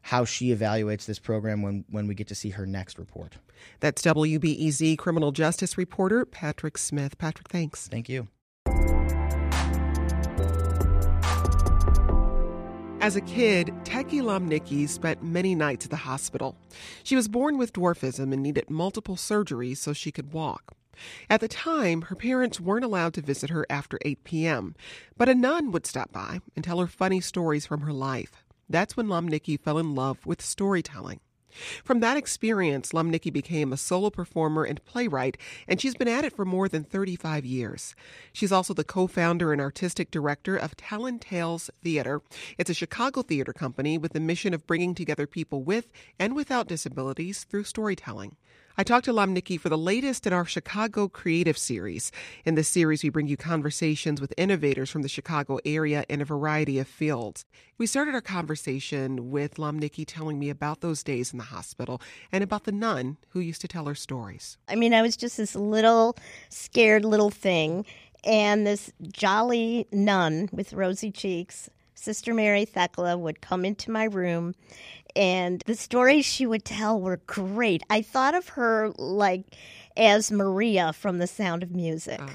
how 0.06 0.24
she 0.24 0.54
evaluates 0.54 1.04
this 1.04 1.18
program 1.18 1.62
when, 1.62 1.84
when 1.90 2.06
we 2.06 2.14
get 2.14 2.28
to 2.28 2.34
see 2.34 2.50
her 2.50 2.64
next 2.64 2.96
report. 2.96 3.38
That's 3.80 4.02
WBEZ 4.02 4.96
criminal 4.98 5.32
justice 5.32 5.76
reporter 5.76 6.24
Patrick 6.24 6.78
Smith. 6.78 7.18
Patrick, 7.18 7.48
thanks. 7.48 7.88
Thank 7.88 8.08
you. 8.08 8.28
As 13.00 13.16
a 13.16 13.20
kid, 13.20 13.72
Tekki 13.82 14.22
Lomnicki 14.22 14.88
spent 14.88 15.24
many 15.24 15.56
nights 15.56 15.86
at 15.86 15.90
the 15.90 15.96
hospital. 15.96 16.56
She 17.02 17.16
was 17.16 17.26
born 17.26 17.58
with 17.58 17.72
dwarfism 17.72 18.32
and 18.32 18.44
needed 18.44 18.70
multiple 18.70 19.16
surgeries 19.16 19.78
so 19.78 19.92
she 19.92 20.12
could 20.12 20.32
walk. 20.32 20.76
At 21.28 21.40
the 21.40 21.48
time, 21.48 22.02
her 22.02 22.14
parents 22.14 22.60
weren't 22.60 22.84
allowed 22.84 23.12
to 23.14 23.22
visit 23.22 23.50
her 23.50 23.66
after 23.68 23.98
8 24.02 24.22
p.m., 24.22 24.76
but 25.16 25.28
a 25.28 25.34
nun 25.34 25.72
would 25.72 25.84
stop 25.84 26.12
by 26.12 26.40
and 26.54 26.64
tell 26.64 26.78
her 26.78 26.86
funny 26.86 27.20
stories 27.20 27.66
from 27.66 27.80
her 27.80 27.92
life. 27.92 28.45
That's 28.68 28.96
when 28.96 29.06
Lomnicki 29.06 29.60
fell 29.60 29.78
in 29.78 29.94
love 29.94 30.26
with 30.26 30.42
storytelling. 30.42 31.20
From 31.84 32.00
that 32.00 32.16
experience, 32.16 32.92
Lomnicki 32.92 33.32
became 33.32 33.72
a 33.72 33.76
solo 33.76 34.10
performer 34.10 34.64
and 34.64 34.84
playwright, 34.84 35.38
and 35.66 35.80
she's 35.80 35.94
been 35.94 36.08
at 36.08 36.24
it 36.24 36.34
for 36.34 36.44
more 36.44 36.68
than 36.68 36.84
35 36.84 37.44
years. 37.44 37.94
She's 38.32 38.52
also 38.52 38.74
the 38.74 38.84
co 38.84 39.06
founder 39.06 39.52
and 39.52 39.60
artistic 39.60 40.10
director 40.10 40.56
of 40.56 40.76
Tellin' 40.76 41.18
Tales 41.18 41.70
Theater. 41.82 42.20
It's 42.58 42.70
a 42.70 42.74
Chicago 42.74 43.22
theater 43.22 43.52
company 43.52 43.96
with 43.96 44.12
the 44.12 44.20
mission 44.20 44.52
of 44.52 44.66
bringing 44.66 44.94
together 44.94 45.26
people 45.26 45.62
with 45.62 45.90
and 46.18 46.34
without 46.36 46.68
disabilities 46.68 47.44
through 47.44 47.64
storytelling. 47.64 48.36
I 48.78 48.82
talked 48.82 49.06
to 49.06 49.12
Lomnicki 49.14 49.58
for 49.58 49.70
the 49.70 49.78
latest 49.78 50.26
in 50.26 50.34
our 50.34 50.44
Chicago 50.44 51.08
Creative 51.08 51.56
Series. 51.56 52.12
In 52.44 52.56
this 52.56 52.68
series, 52.68 53.02
we 53.02 53.08
bring 53.08 53.26
you 53.26 53.38
conversations 53.38 54.20
with 54.20 54.34
innovators 54.36 54.90
from 54.90 55.00
the 55.00 55.08
Chicago 55.08 55.58
area 55.64 56.04
in 56.10 56.20
a 56.20 56.26
variety 56.26 56.78
of 56.78 56.86
fields. 56.86 57.46
We 57.78 57.86
started 57.86 58.14
our 58.14 58.20
conversation 58.20 59.30
with 59.30 59.54
Lomnicki 59.54 60.04
telling 60.06 60.38
me 60.38 60.50
about 60.50 60.82
those 60.82 61.02
days 61.02 61.32
in 61.32 61.38
the 61.38 61.44
hospital 61.44 62.02
and 62.30 62.44
about 62.44 62.64
the 62.64 62.72
nun 62.72 63.16
who 63.30 63.40
used 63.40 63.62
to 63.62 63.68
tell 63.68 63.86
her 63.86 63.94
stories. 63.94 64.58
I 64.68 64.74
mean, 64.74 64.92
I 64.92 65.00
was 65.00 65.16
just 65.16 65.38
this 65.38 65.56
little 65.56 66.14
scared 66.50 67.06
little 67.06 67.30
thing, 67.30 67.86
and 68.24 68.66
this 68.66 68.92
jolly 69.10 69.86
nun 69.90 70.50
with 70.52 70.74
rosy 70.74 71.10
cheeks 71.10 71.70
Sister 71.96 72.32
Mary 72.32 72.64
Thekla 72.64 73.18
would 73.18 73.40
come 73.40 73.64
into 73.64 73.90
my 73.90 74.04
room 74.04 74.54
and 75.16 75.62
the 75.66 75.74
stories 75.74 76.24
she 76.24 76.46
would 76.46 76.64
tell 76.64 77.00
were 77.00 77.20
great. 77.26 77.82
I 77.90 78.02
thought 78.02 78.34
of 78.34 78.50
her 78.50 78.92
like 78.98 79.44
as 79.96 80.30
Maria 80.30 80.92
from 80.92 81.18
The 81.18 81.26
Sound 81.26 81.62
of 81.62 81.74
Music. 81.74 82.20
Uh. 82.20 82.28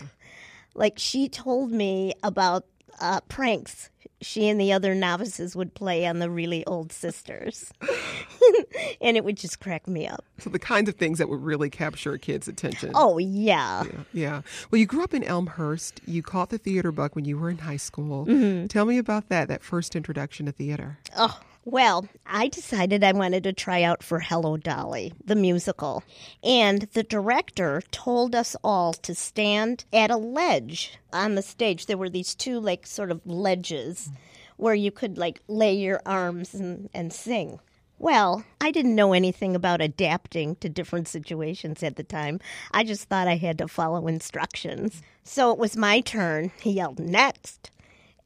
Like 0.74 0.96
she 0.98 1.30
told 1.30 1.72
me 1.72 2.14
about 2.24 2.66
uh, 3.00 3.22
pranks 3.22 3.90
she 4.22 4.48
and 4.48 4.60
the 4.60 4.72
other 4.72 4.96
novices 4.96 5.56
would 5.56 5.74
play 5.74 6.06
on 6.06 6.20
the 6.20 6.30
really 6.30 6.66
old 6.66 6.92
sisters. 6.92 7.72
and 9.02 9.18
it 9.18 9.24
would 9.24 9.38
just 9.38 9.60
crack 9.60 9.88
me 9.88 10.08
up. 10.08 10.24
So, 10.38 10.50
the 10.50 10.60
kinds 10.60 10.90
of 10.90 10.96
things 10.96 11.18
that 11.18 11.30
would 11.30 11.44
really 11.44 11.70
capture 11.70 12.14
a 12.14 12.20
kid's 12.20 12.48
attention. 12.48 12.92
Oh, 12.96 13.18
yeah. 13.18 13.84
Yeah. 13.84 13.92
yeah. 14.14 14.42
Well, 14.70 14.80
you 14.80 14.86
grew 14.86 15.04
up 15.04 15.14
in 15.14 15.24
Elmhurst. 15.24 16.02
You 16.06 16.22
caught 16.22 16.50
the 16.50 16.58
theater 16.58 16.92
bug 16.92 17.16
when 17.16 17.26
you 17.26 17.38
were 17.38 17.50
in 17.50 17.60
high 17.60 17.78
school. 17.78 18.26
Mm-hmm. 18.26 18.68
Tell 18.68 18.86
me 18.86 18.98
about 18.98 19.30
that, 19.30 19.48
that 19.48 19.64
first 19.64 19.96
introduction 19.96 20.46
to 20.46 20.52
theater. 20.52 21.00
Oh, 21.18 21.40
well, 21.64 22.08
I 22.26 22.48
decided 22.48 23.04
I 23.04 23.12
wanted 23.12 23.44
to 23.44 23.54
try 23.54 23.84
out 23.84 24.02
for 24.02 24.20
Hello 24.20 24.58
Dolly, 24.58 25.14
the 25.24 25.36
musical. 25.36 26.04
And 26.44 26.84
the 26.94 27.04
director 27.04 27.82
told 27.92 28.34
us 28.34 28.56
all 28.64 28.94
to 28.94 29.14
stand 29.14 29.86
at 29.94 30.10
a 30.10 30.18
ledge 30.18 30.98
on 31.14 31.36
the 31.36 31.42
stage. 31.42 31.86
There 31.86 31.98
were 31.98 32.10
these 32.10 32.34
two, 32.34 32.60
like, 32.60 32.88
sort 32.88 33.12
of 33.12 33.26
ledges 33.28 34.10
where 34.58 34.74
you 34.74 34.92
could, 34.92 35.18
like, 35.18 35.42
lay 35.48 35.74
your 35.74 36.02
arms 36.06 36.54
and, 36.56 36.90
and 36.94 37.14
sing. 37.14 37.60
Well, 38.00 38.44
I 38.60 38.72
didn't 38.72 38.96
know 38.96 39.14
anything 39.14 39.56
about 39.56 39.80
adapting 39.80 40.56
to 40.56 40.70
different 40.70 41.08
situations 41.08 41.84
at 41.84 41.96
the 41.96 42.04
time. 42.04 42.40
I 42.72 42.84
just 42.84 43.08
thought 43.08 43.28
I 43.28 43.36
had 43.36 43.60
to 43.60 43.68
follow 43.68 44.08
instructions. 44.08 45.04
So 45.24 45.52
it 45.52 45.60
was 45.60 45.78
my 45.78 46.02
turn. 46.02 46.52
He 46.60 46.72
yelled, 46.72 47.00
Next. 47.00 47.70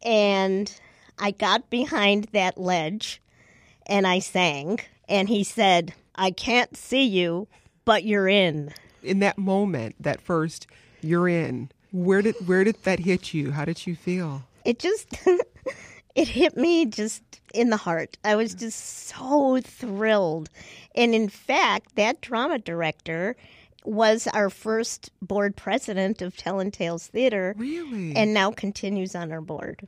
And 0.02 0.74
I 1.20 1.32
got 1.32 1.70
behind 1.70 2.30
that 2.32 2.58
ledge 2.58 3.22
and 3.86 4.08
I 4.08 4.20
sang. 4.20 4.80
And 5.08 5.30
he 5.30 5.44
said, 5.44 5.94
I 6.16 6.32
can't 6.32 6.76
see 6.76 7.06
you, 7.06 7.48
but 7.84 8.04
you're 8.04 8.28
in. 8.28 8.74
In 9.04 9.20
that 9.20 9.38
moment, 9.38 9.96
that 10.00 10.22
first, 10.22 10.68
you're 11.02 11.30
in. 11.30 11.70
Where 11.92 12.22
did 12.22 12.36
where 12.48 12.64
did 12.64 12.84
that 12.84 13.00
hit 13.00 13.34
you? 13.34 13.52
How 13.52 13.66
did 13.66 13.86
you 13.86 13.96
feel? 13.96 14.44
It 14.66 14.80
just 14.80 15.08
it 16.16 16.28
hit 16.28 16.58
me 16.58 16.86
just 16.86 17.24
in 17.54 17.70
the 17.70 17.78
heart. 17.78 18.18
I 18.24 18.36
was 18.36 18.54
just 18.54 19.08
so 19.08 19.62
thrilled. 19.62 20.50
And 20.96 21.16
in 21.16 21.30
fact, 21.30 21.96
that 21.96 22.22
drama 22.22 22.60
director 22.60 23.36
was 23.86 24.28
our 24.34 24.50
first 24.50 25.12
board 25.22 25.56
president 25.56 26.22
of 26.22 26.36
Tellin' 26.36 26.72
Tales 26.72 27.08
Theater. 27.08 27.54
Really? 27.58 28.16
And 28.16 28.34
now 28.34 28.52
continues 28.52 29.16
on 29.16 29.32
our 29.32 29.42
board. 29.42 29.88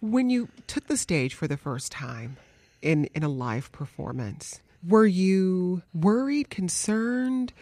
When 0.00 0.30
you 0.30 0.48
took 0.66 0.86
the 0.86 0.96
stage 0.96 1.34
for 1.34 1.46
the 1.46 1.56
first 1.56 1.92
time, 1.92 2.36
in, 2.82 3.06
in 3.14 3.22
a 3.22 3.28
live 3.28 3.70
performance. 3.72 4.60
Were 4.86 5.06
you 5.06 5.82
worried, 5.92 6.50
concerned, 6.50 7.52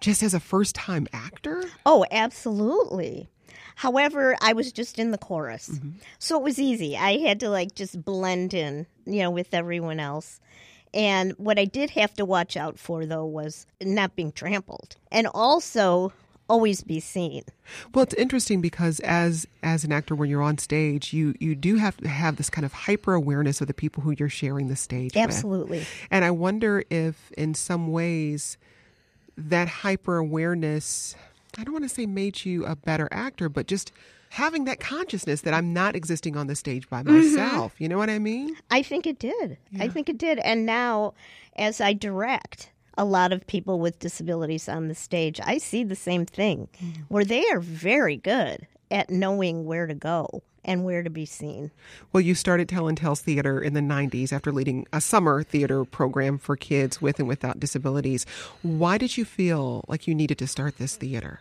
just 0.00 0.22
as 0.22 0.34
a 0.34 0.40
first 0.40 0.74
time 0.74 1.06
actor? 1.12 1.64
Oh, 1.84 2.04
absolutely. 2.10 3.28
However, 3.76 4.36
I 4.40 4.52
was 4.52 4.72
just 4.72 4.98
in 4.98 5.10
the 5.10 5.18
chorus. 5.18 5.68
Mm-hmm. 5.68 5.90
So 6.18 6.38
it 6.38 6.42
was 6.42 6.58
easy. 6.58 6.96
I 6.96 7.18
had 7.18 7.40
to 7.40 7.50
like 7.50 7.74
just 7.74 8.04
blend 8.04 8.54
in, 8.54 8.86
you 9.06 9.20
know, 9.20 9.30
with 9.30 9.54
everyone 9.54 10.00
else. 10.00 10.40
And 10.94 11.32
what 11.32 11.58
I 11.58 11.64
did 11.64 11.90
have 11.90 12.14
to 12.14 12.24
watch 12.24 12.56
out 12.56 12.78
for 12.78 13.06
though 13.06 13.24
was 13.24 13.66
not 13.80 14.14
being 14.14 14.32
trampled. 14.32 14.96
And 15.10 15.26
also 15.26 16.12
always 16.52 16.82
be 16.82 17.00
seen. 17.00 17.42
Well, 17.94 18.02
it's 18.02 18.14
interesting 18.14 18.60
because 18.60 19.00
as 19.00 19.46
as 19.62 19.84
an 19.84 19.92
actor, 19.92 20.14
when 20.14 20.28
you're 20.28 20.42
on 20.42 20.58
stage, 20.58 21.14
you 21.14 21.34
you 21.40 21.54
do 21.54 21.76
have 21.76 21.96
to 21.96 22.08
have 22.08 22.36
this 22.36 22.50
kind 22.50 22.66
of 22.66 22.74
hyper 22.74 23.14
awareness 23.14 23.62
of 23.62 23.68
the 23.68 23.74
people 23.74 24.02
who 24.02 24.14
you're 24.18 24.28
sharing 24.28 24.68
the 24.68 24.76
stage 24.76 25.16
Absolutely. 25.16 25.78
with. 25.78 25.88
And 26.10 26.26
I 26.26 26.30
wonder 26.30 26.84
if, 26.90 27.32
in 27.38 27.54
some 27.54 27.90
ways, 27.90 28.58
that 29.36 29.68
hyper 29.68 30.18
awareness. 30.18 31.16
I 31.56 31.64
don't 31.64 31.72
want 31.72 31.84
to 31.84 31.88
say 31.88 32.06
made 32.06 32.44
you 32.44 32.66
a 32.66 32.76
better 32.76 33.08
actor, 33.10 33.48
but 33.48 33.66
just 33.66 33.92
having 34.30 34.64
that 34.64 34.80
consciousness 34.80 35.42
that 35.42 35.54
I'm 35.54 35.72
not 35.72 35.96
existing 35.96 36.36
on 36.36 36.48
the 36.48 36.54
stage 36.54 36.88
by 36.88 37.02
mm-hmm. 37.02 37.16
myself. 37.16 37.74
Mm-hmm. 37.74 37.82
You 37.82 37.88
know 37.88 37.98
what 37.98 38.10
I 38.10 38.18
mean? 38.18 38.56
I 38.70 38.82
think 38.82 39.06
it 39.06 39.18
did. 39.18 39.56
Yeah. 39.70 39.84
I 39.84 39.88
think 39.88 40.08
it 40.08 40.18
did. 40.18 40.38
And 40.38 40.66
now, 40.66 41.14
as 41.56 41.80
I 41.80 41.94
direct, 41.94 42.71
a 42.96 43.04
lot 43.04 43.32
of 43.32 43.46
people 43.46 43.78
with 43.78 43.98
disabilities 43.98 44.68
on 44.68 44.88
the 44.88 44.94
stage, 44.94 45.40
I 45.42 45.58
see 45.58 45.84
the 45.84 45.96
same 45.96 46.26
thing, 46.26 46.68
mm. 46.82 47.04
where 47.08 47.24
they 47.24 47.48
are 47.50 47.60
very 47.60 48.16
good 48.16 48.66
at 48.90 49.10
knowing 49.10 49.64
where 49.64 49.86
to 49.86 49.94
go 49.94 50.42
and 50.64 50.84
where 50.84 51.02
to 51.02 51.10
be 51.10 51.26
seen. 51.26 51.70
Well, 52.12 52.20
you 52.20 52.34
started 52.34 52.68
Tellin' 52.68 52.96
Tales 52.96 53.20
Theater 53.20 53.60
in 53.60 53.74
the 53.74 53.80
90s 53.80 54.32
after 54.32 54.52
leading 54.52 54.86
a 54.92 55.00
summer 55.00 55.42
theater 55.42 55.84
program 55.84 56.38
for 56.38 56.56
kids 56.56 57.02
with 57.02 57.18
and 57.18 57.26
without 57.26 57.58
disabilities. 57.58 58.26
Why 58.62 58.98
did 58.98 59.16
you 59.16 59.24
feel 59.24 59.84
like 59.88 60.06
you 60.06 60.14
needed 60.14 60.38
to 60.38 60.46
start 60.46 60.78
this 60.78 60.96
theater? 60.96 61.40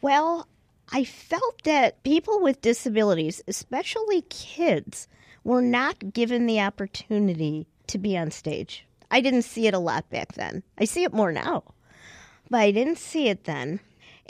Well, 0.00 0.48
I 0.92 1.04
felt 1.04 1.62
that 1.64 2.02
people 2.04 2.40
with 2.40 2.62
disabilities, 2.62 3.42
especially 3.48 4.22
kids, 4.22 5.08
were 5.42 5.62
not 5.62 6.12
given 6.12 6.46
the 6.46 6.60
opportunity 6.60 7.66
to 7.88 7.98
be 7.98 8.16
on 8.16 8.30
stage. 8.30 8.86
I 9.10 9.20
didn't 9.20 9.42
see 9.42 9.66
it 9.66 9.74
a 9.74 9.78
lot 9.78 10.08
back 10.10 10.34
then. 10.34 10.62
I 10.78 10.84
see 10.86 11.04
it 11.04 11.12
more 11.12 11.32
now, 11.32 11.64
but 12.50 12.60
I 12.60 12.70
didn't 12.72 12.98
see 12.98 13.28
it 13.28 13.44
then. 13.44 13.80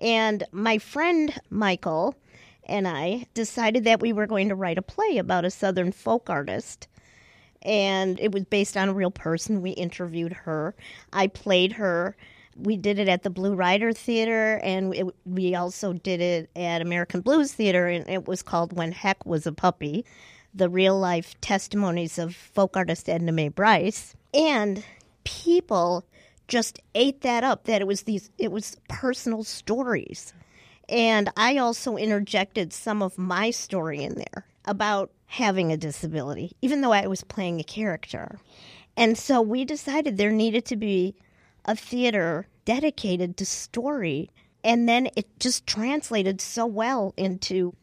And 0.00 0.44
my 0.52 0.78
friend 0.78 1.34
Michael 1.50 2.16
and 2.64 2.88
I 2.88 3.26
decided 3.34 3.84
that 3.84 4.00
we 4.00 4.12
were 4.12 4.26
going 4.26 4.48
to 4.48 4.54
write 4.54 4.78
a 4.78 4.82
play 4.82 5.18
about 5.18 5.44
a 5.44 5.50
Southern 5.50 5.92
folk 5.92 6.30
artist. 6.30 6.88
and 7.62 8.20
it 8.20 8.32
was 8.32 8.44
based 8.44 8.76
on 8.76 8.88
a 8.88 8.94
real 8.94 9.10
person. 9.10 9.62
We 9.62 9.70
interviewed 9.70 10.32
her. 10.32 10.74
I 11.12 11.28
played 11.28 11.72
her. 11.72 12.16
We 12.56 12.76
did 12.76 12.98
it 12.98 13.08
at 13.08 13.22
the 13.22 13.30
Blue 13.30 13.54
Rider 13.54 13.92
Theater, 13.92 14.60
and 14.62 14.94
it, 14.94 15.06
we 15.24 15.54
also 15.54 15.92
did 15.94 16.20
it 16.20 16.50
at 16.54 16.82
American 16.82 17.20
Blues 17.20 17.52
Theater, 17.52 17.88
and 17.88 18.08
it 18.08 18.28
was 18.28 18.42
called 18.42 18.72
When 18.76 18.92
Heck 18.92 19.24
Was 19.26 19.46
a 19.46 19.52
Puppy 19.52 20.04
the 20.56 20.68
real 20.68 20.98
life 20.98 21.34
testimonies 21.40 22.18
of 22.18 22.34
folk 22.34 22.76
artist 22.76 23.08
Edna 23.08 23.32
Mae 23.32 23.48
Bryce. 23.48 24.14
And 24.34 24.84
people 25.22 26.04
just 26.48 26.80
ate 26.94 27.22
that 27.22 27.44
up 27.44 27.64
that 27.64 27.80
it 27.80 27.86
was 27.86 28.02
these 28.02 28.30
it 28.36 28.52
was 28.52 28.76
personal 28.88 29.44
stories. 29.44 30.34
And 30.88 31.30
I 31.36 31.56
also 31.56 31.96
interjected 31.96 32.72
some 32.72 33.02
of 33.02 33.16
my 33.16 33.50
story 33.50 34.02
in 34.02 34.16
there 34.16 34.46
about 34.66 35.10
having 35.26 35.72
a 35.72 35.76
disability, 35.76 36.52
even 36.60 36.80
though 36.80 36.92
I 36.92 37.06
was 37.06 37.24
playing 37.24 37.60
a 37.60 37.64
character. 37.64 38.38
And 38.96 39.16
so 39.16 39.40
we 39.40 39.64
decided 39.64 40.16
there 40.16 40.30
needed 40.30 40.64
to 40.66 40.76
be 40.76 41.14
a 41.64 41.74
theater 41.74 42.46
dedicated 42.64 43.36
to 43.38 43.46
story. 43.46 44.30
And 44.62 44.88
then 44.88 45.08
it 45.16 45.26
just 45.40 45.66
translated 45.66 46.40
so 46.40 46.66
well 46.66 47.14
into 47.16 47.74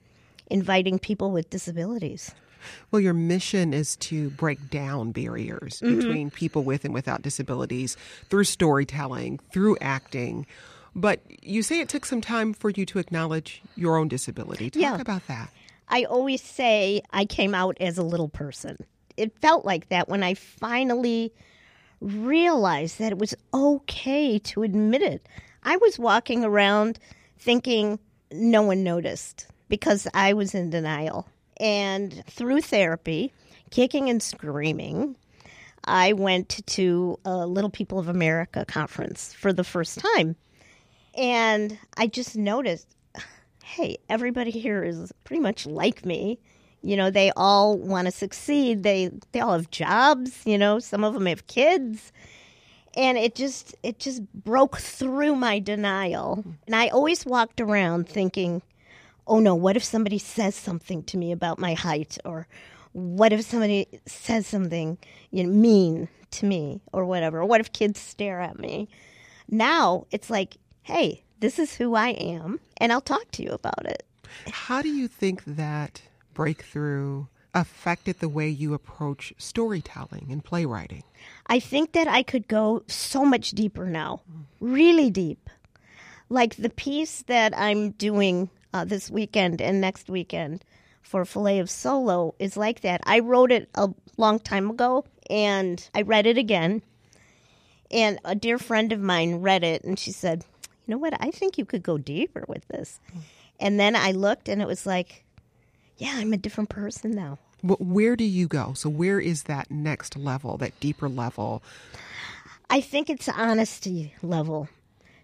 inviting 0.49 0.99
people 0.99 1.31
with 1.31 1.49
disabilities. 1.49 2.33
Well, 2.91 2.99
your 2.99 3.13
mission 3.13 3.73
is 3.73 3.95
to 3.97 4.29
break 4.31 4.69
down 4.69 5.11
barriers 5.11 5.81
mm-hmm. 5.81 5.97
between 5.97 6.31
people 6.31 6.63
with 6.63 6.85
and 6.85 6.93
without 6.93 7.21
disabilities 7.21 7.97
through 8.29 8.45
storytelling, 8.45 9.39
through 9.51 9.77
acting. 9.81 10.45
But 10.95 11.21
you 11.41 11.63
say 11.63 11.79
it 11.79 11.89
took 11.89 12.05
some 12.05 12.21
time 12.21 12.53
for 12.53 12.69
you 12.69 12.85
to 12.87 12.99
acknowledge 12.99 13.61
your 13.75 13.97
own 13.97 14.07
disability. 14.07 14.69
Talk 14.69 14.81
yeah. 14.81 14.99
about 14.99 15.27
that. 15.27 15.49
I 15.87 16.03
always 16.05 16.41
say 16.41 17.01
I 17.11 17.25
came 17.25 17.53
out 17.53 17.77
as 17.79 17.97
a 17.97 18.03
little 18.03 18.29
person. 18.29 18.77
It 19.17 19.37
felt 19.39 19.65
like 19.65 19.89
that 19.89 20.09
when 20.09 20.23
I 20.23 20.33
finally 20.33 21.33
realized 21.99 22.97
that 22.99 23.11
it 23.11 23.17
was 23.17 23.35
okay 23.53 24.39
to 24.39 24.63
admit 24.63 25.01
it. 25.01 25.27
I 25.63 25.77
was 25.77 25.99
walking 25.99 26.43
around 26.43 26.97
thinking 27.37 27.99
no 28.31 28.63
one 28.63 28.83
noticed 28.83 29.47
because 29.69 30.07
I 30.13 30.33
was 30.33 30.55
in 30.55 30.69
denial. 30.69 31.27
And 31.61 32.25
through 32.25 32.61
therapy, 32.61 33.31
kicking 33.69 34.09
and 34.09 34.21
screaming, 34.21 35.15
I 35.85 36.13
went 36.13 36.65
to 36.65 37.19
a 37.23 37.45
Little 37.45 37.69
People 37.69 37.99
of 37.99 38.09
America 38.09 38.65
conference 38.65 39.33
for 39.33 39.53
the 39.53 39.63
first 39.63 39.99
time. 39.99 40.35
And 41.15 41.77
I 41.97 42.07
just 42.07 42.35
noticed 42.35 42.87
hey, 43.63 43.97
everybody 44.09 44.51
here 44.51 44.83
is 44.83 45.13
pretty 45.23 45.39
much 45.39 45.65
like 45.65 46.05
me. 46.05 46.37
You 46.81 46.97
know, 46.97 47.09
they 47.09 47.31
all 47.37 47.77
want 47.77 48.07
to 48.07 48.11
succeed. 48.11 48.83
They 48.83 49.11
they 49.31 49.39
all 49.39 49.53
have 49.53 49.71
jobs, 49.71 50.41
you 50.45 50.57
know, 50.57 50.79
some 50.79 51.03
of 51.03 51.13
them 51.13 51.25
have 51.27 51.47
kids. 51.47 52.11
And 52.97 53.17
it 53.17 53.35
just 53.35 53.75
it 53.83 53.99
just 53.99 54.23
broke 54.33 54.77
through 54.77 55.35
my 55.35 55.59
denial. 55.59 56.43
And 56.65 56.75
I 56.75 56.89
always 56.89 57.25
walked 57.25 57.61
around 57.61 58.09
thinking, 58.09 58.61
oh 59.31 59.39
no, 59.39 59.55
what 59.55 59.77
if 59.77 59.83
somebody 59.83 60.17
says 60.17 60.55
something 60.55 61.03
to 61.03 61.17
me 61.17 61.31
about 61.31 61.57
my 61.57 61.73
height? 61.73 62.17
Or 62.25 62.47
what 62.91 63.31
if 63.31 63.41
somebody 63.41 63.87
says 64.05 64.45
something 64.45 64.97
you 65.31 65.45
know, 65.45 65.49
mean 65.49 66.09
to 66.31 66.45
me 66.45 66.81
or 66.91 67.05
whatever? 67.05 67.45
What 67.45 67.61
if 67.61 67.71
kids 67.71 67.97
stare 67.97 68.41
at 68.41 68.59
me? 68.59 68.89
Now 69.49 70.05
it's 70.11 70.29
like, 70.29 70.57
hey, 70.83 71.23
this 71.39 71.57
is 71.57 71.75
who 71.75 71.95
I 71.95 72.09
am, 72.09 72.59
and 72.77 72.91
I'll 72.91 72.99
talk 72.99 73.31
to 73.31 73.43
you 73.43 73.51
about 73.51 73.85
it. 73.85 74.03
How 74.47 74.81
do 74.81 74.89
you 74.89 75.07
think 75.07 75.43
that 75.45 76.01
breakthrough 76.33 77.25
affected 77.53 78.19
the 78.19 78.29
way 78.29 78.49
you 78.49 78.73
approach 78.73 79.33
storytelling 79.37 80.27
and 80.29 80.43
playwriting? 80.43 81.03
I 81.47 81.61
think 81.61 81.93
that 81.93 82.07
I 82.07 82.21
could 82.21 82.49
go 82.49 82.83
so 82.87 83.23
much 83.23 83.51
deeper 83.51 83.85
now, 83.87 84.21
really 84.59 85.09
deep. 85.09 85.49
Like 86.29 86.57
the 86.57 86.69
piece 86.69 87.23
that 87.23 87.57
I'm 87.57 87.91
doing 87.91 88.49
uh, 88.73 88.85
this 88.85 89.09
weekend 89.09 89.61
and 89.61 89.81
next 89.81 90.09
weekend 90.09 90.63
for 91.01 91.25
Filet 91.25 91.59
of 91.59 91.69
Solo 91.69 92.35
is 92.39 92.55
like 92.55 92.81
that. 92.81 93.01
I 93.05 93.19
wrote 93.19 93.51
it 93.51 93.69
a 93.75 93.89
long 94.17 94.39
time 94.39 94.69
ago 94.69 95.05
and 95.29 95.87
I 95.93 96.03
read 96.03 96.25
it 96.25 96.37
again. 96.37 96.81
And 97.89 98.19
a 98.23 98.35
dear 98.35 98.57
friend 98.57 98.93
of 98.93 99.01
mine 99.01 99.35
read 99.35 99.63
it 99.63 99.83
and 99.83 99.99
she 99.99 100.11
said, 100.11 100.45
You 100.85 100.93
know 100.93 100.97
what? 100.97 101.13
I 101.19 101.31
think 101.31 101.57
you 101.57 101.65
could 101.65 101.83
go 101.83 101.97
deeper 101.97 102.45
with 102.47 102.67
this. 102.67 102.99
And 103.59 103.79
then 103.79 103.95
I 103.95 104.11
looked 104.11 104.47
and 104.47 104.61
it 104.61 104.67
was 104.67 104.85
like, 104.85 105.25
Yeah, 105.97 106.13
I'm 106.15 106.33
a 106.33 106.37
different 106.37 106.69
person 106.69 107.11
now. 107.11 107.37
Where 107.63 108.15
do 108.15 108.23
you 108.23 108.47
go? 108.47 108.73
So, 108.73 108.89
where 108.89 109.19
is 109.19 109.43
that 109.43 109.69
next 109.69 110.17
level, 110.17 110.57
that 110.57 110.79
deeper 110.79 111.07
level? 111.07 111.61
I 112.71 112.81
think 112.81 113.09
it's 113.09 113.29
honesty 113.29 114.15
level 114.23 114.67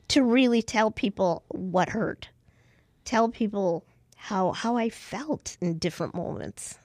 to 0.10 0.22
really 0.22 0.62
tell 0.62 0.92
people 0.92 1.44
what 1.48 1.90
hurt 1.90 2.30
tell 3.08 3.30
people 3.30 3.86
how 4.17 4.52
how 4.52 4.76
I 4.76 4.89
felt 4.89 5.58
in 5.62 5.78
different 5.78 6.13
moments. 6.13 6.78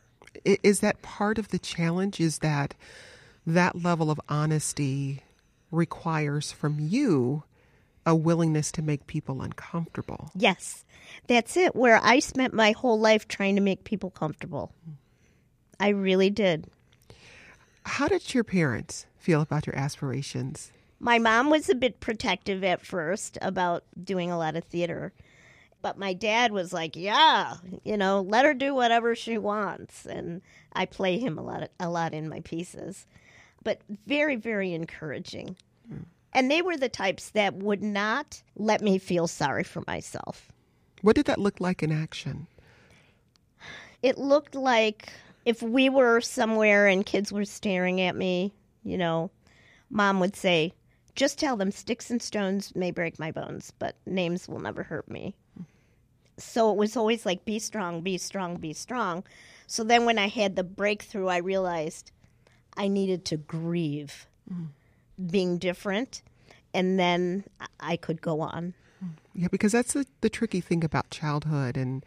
Is 0.44 0.80
that 0.80 1.02
part 1.02 1.38
of 1.38 1.48
the 1.48 1.58
challenge? 1.58 2.20
Is 2.20 2.38
that 2.38 2.74
that 3.46 3.82
level 3.82 4.10
of 4.10 4.20
honesty 4.28 5.22
requires 5.70 6.52
from 6.52 6.78
you 6.78 7.42
a 8.06 8.14
willingness 8.14 8.70
to 8.72 8.82
make 8.82 9.06
people 9.06 9.42
uncomfortable? 9.42 10.30
Yes, 10.34 10.84
that's 11.26 11.56
it. 11.56 11.74
Where 11.74 12.00
I 12.02 12.20
spent 12.20 12.54
my 12.54 12.72
whole 12.72 12.98
life 12.98 13.26
trying 13.28 13.56
to 13.56 13.62
make 13.62 13.84
people 13.84 14.10
comfortable. 14.10 14.72
I 15.80 15.88
really 15.88 16.30
did. 16.30 16.66
How 17.84 18.06
did 18.06 18.32
your 18.32 18.44
parents 18.44 19.06
feel 19.18 19.40
about 19.40 19.66
your 19.66 19.76
aspirations? 19.76 20.70
My 21.00 21.18
mom 21.18 21.50
was 21.50 21.68
a 21.68 21.74
bit 21.74 21.98
protective 21.98 22.62
at 22.62 22.86
first 22.86 23.36
about 23.42 23.82
doing 24.02 24.30
a 24.30 24.38
lot 24.38 24.54
of 24.54 24.64
theater. 24.64 25.12
But 25.82 25.98
my 25.98 26.14
dad 26.14 26.52
was 26.52 26.72
like, 26.72 26.94
"Yeah, 26.94 27.56
you 27.82 27.96
know, 27.96 28.20
let 28.22 28.44
her 28.44 28.54
do 28.54 28.74
whatever 28.74 29.16
she 29.16 29.36
wants." 29.36 30.06
And 30.06 30.40
I 30.72 30.86
play 30.86 31.18
him 31.18 31.36
a 31.36 31.42
lot, 31.42 31.70
a 31.80 31.90
lot 31.90 32.14
in 32.14 32.28
my 32.28 32.40
pieces, 32.40 33.06
but 33.64 33.80
very, 34.06 34.36
very 34.36 34.72
encouraging. 34.72 35.56
Mm. 35.92 36.04
And 36.32 36.50
they 36.50 36.62
were 36.62 36.76
the 36.76 36.88
types 36.88 37.30
that 37.30 37.54
would 37.54 37.82
not 37.82 38.42
let 38.56 38.80
me 38.80 38.98
feel 38.98 39.26
sorry 39.26 39.64
for 39.64 39.82
myself. 39.86 40.52
What 41.02 41.16
did 41.16 41.26
that 41.26 41.40
look 41.40 41.60
like 41.60 41.82
in 41.82 41.90
action? 41.90 42.46
It 44.02 44.18
looked 44.18 44.54
like 44.54 45.12
if 45.44 45.62
we 45.62 45.88
were 45.88 46.20
somewhere 46.20 46.86
and 46.86 47.04
kids 47.04 47.32
were 47.32 47.44
staring 47.44 48.00
at 48.00 48.16
me, 48.16 48.52
you 48.84 48.96
know, 48.96 49.30
mom 49.90 50.20
would 50.20 50.36
say, 50.36 50.72
just 51.14 51.38
tell 51.38 51.56
them 51.56 51.70
sticks 51.70 52.10
and 52.10 52.22
stones 52.22 52.74
may 52.74 52.90
break 52.90 53.18
my 53.18 53.30
bones, 53.30 53.72
but 53.78 53.96
names 54.06 54.48
will 54.48 54.60
never 54.60 54.82
hurt 54.82 55.10
me 55.10 55.34
so 56.38 56.70
it 56.70 56.76
was 56.76 56.96
always 56.96 57.26
like 57.26 57.44
be 57.44 57.58
strong, 57.58 58.00
be 58.00 58.18
strong, 58.18 58.56
be 58.56 58.72
strong. 58.72 59.24
So 59.66 59.84
then 59.84 60.04
when 60.04 60.18
I 60.18 60.28
had 60.28 60.56
the 60.56 60.64
breakthrough, 60.64 61.28
I 61.28 61.38
realized 61.38 62.10
I 62.76 62.88
needed 62.88 63.24
to 63.26 63.36
grieve 63.36 64.26
mm. 64.50 64.68
being 65.30 65.58
different, 65.58 66.22
and 66.74 66.98
then 66.98 67.44
I 67.80 67.96
could 67.96 68.20
go 68.20 68.40
on. 68.40 68.74
Yeah, 69.34 69.48
because 69.50 69.72
that's 69.72 69.94
the, 69.94 70.06
the 70.20 70.30
tricky 70.30 70.60
thing 70.60 70.84
about 70.84 71.10
childhood 71.10 71.76
and 71.76 72.04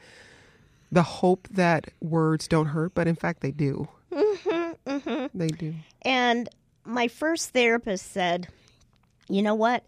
the 0.92 1.04
hope 1.04 1.48
that 1.50 1.90
words 2.00 2.48
don't 2.48 2.68
hurt, 2.68 2.94
but 2.94 3.08
in 3.08 3.16
fact 3.16 3.42
they 3.42 3.52
do. 3.52 3.88
Mm-hmm, 4.12 4.90
mm-hmm. 4.90 5.38
They 5.38 5.48
do. 5.48 5.74
And 6.04 6.48
my 6.86 7.08
first 7.08 7.50
therapist 7.50 8.12
said, 8.12 8.48
you 9.28 9.42
know 9.42 9.56
what? 9.56 9.84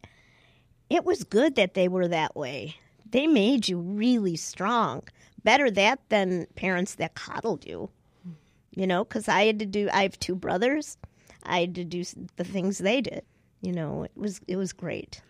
It 0.90 1.06
was 1.06 1.24
good 1.24 1.56
that 1.56 1.76
they 1.76 1.88
were 1.88 2.08
that 2.08 2.36
way 2.36 2.76
they 3.12 3.28
made 3.28 3.68
you 3.68 3.78
really 3.78 4.36
strong. 4.36 5.04
Better 5.44 5.72
that 5.72 6.00
than 6.10 6.48
parents 6.56 6.96
that 6.96 7.16
coddled 7.16 7.66
you. 7.66 7.90
You 8.76 8.86
know, 8.86 9.06
because 9.06 9.28
I 9.28 9.46
had 9.46 9.60
to 9.60 9.66
do. 9.66 9.90
I 9.92 10.04
have 10.04 10.20
two 10.20 10.36
brothers. 10.36 10.98
I 11.44 11.62
had 11.62 11.76
to 11.76 11.84
do 11.84 12.04
the 12.36 12.44
things 12.44 12.78
they 12.78 13.02
did. 13.02 13.24
You 13.62 13.72
know, 13.72 14.04
it 14.04 14.12
was 14.16 14.42
it 14.48 14.58
was 14.58 14.74
great. 14.74 15.22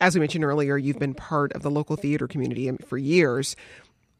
As 0.00 0.14
we 0.14 0.20
mentioned 0.20 0.44
earlier, 0.44 0.76
you've 0.76 0.98
been 0.98 1.14
part 1.14 1.52
of 1.54 1.62
the 1.62 1.70
local 1.70 1.96
theater 1.96 2.28
community 2.28 2.68
um, 2.68 2.78
for 2.78 2.98
years. 2.98 3.56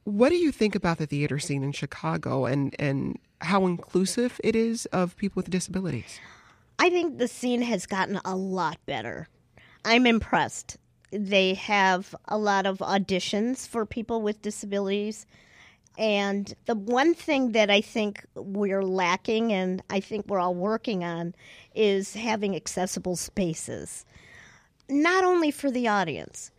What 0.04 0.30
do 0.30 0.36
you 0.36 0.50
think 0.50 0.74
about 0.74 0.98
the 0.98 1.06
theater 1.06 1.38
scene 1.38 1.62
in 1.62 1.72
Chicago 1.72 2.46
and 2.46 2.74
and 2.78 3.18
how 3.42 3.66
inclusive 3.66 4.40
it 4.42 4.56
is 4.56 4.86
of 4.86 5.16
people 5.16 5.40
with 5.40 5.50
disabilities? 5.50 6.18
I 6.78 6.90
think 6.90 7.18
the 7.18 7.28
scene 7.28 7.62
has 7.62 7.86
gotten 7.86 8.20
a 8.24 8.34
lot 8.34 8.78
better. 8.86 9.28
I'm 9.84 10.06
impressed 10.06 10.78
they 11.10 11.54
have 11.54 12.14
a 12.26 12.36
lot 12.38 12.66
of 12.66 12.78
auditions 12.78 13.66
for 13.66 13.86
people 13.86 14.20
with 14.22 14.42
disabilities. 14.42 15.26
And 15.96 16.54
the 16.66 16.74
one 16.76 17.14
thing 17.14 17.52
that 17.52 17.70
I 17.70 17.80
think 17.80 18.24
we're 18.36 18.84
lacking, 18.84 19.52
and 19.52 19.82
I 19.90 20.00
think 20.00 20.26
we're 20.28 20.38
all 20.38 20.54
working 20.54 21.02
on, 21.02 21.34
is 21.74 22.14
having 22.14 22.54
accessible 22.54 23.16
spaces. 23.16 24.04
Not 24.88 25.24
only 25.24 25.50
for 25.50 25.70
the 25.70 25.88
audience, 25.88 26.52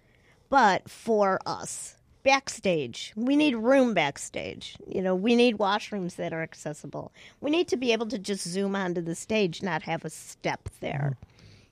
but 0.50 0.90
for 0.90 1.40
us. 1.46 1.96
backstage. 2.24 3.14
We 3.16 3.36
need 3.36 3.56
room 3.56 3.94
backstage. 3.94 4.76
You 4.88 5.02
know, 5.02 5.16
we 5.16 5.36
need 5.36 5.58
washrooms 5.58 6.16
that 6.18 6.34
are 6.34 6.44
accessible. 6.44 7.12
We 7.42 7.50
need 7.50 7.68
to 7.70 7.78
be 7.78 7.94
able 7.94 8.08
to 8.08 8.20
just 8.20 8.48
zoom 8.48 8.76
onto 8.76 9.02
the 9.02 9.16
stage, 9.16 9.64
not 9.64 9.84
have 9.84 10.06
a 10.06 10.10
step 10.10 10.70
there. 10.80 11.18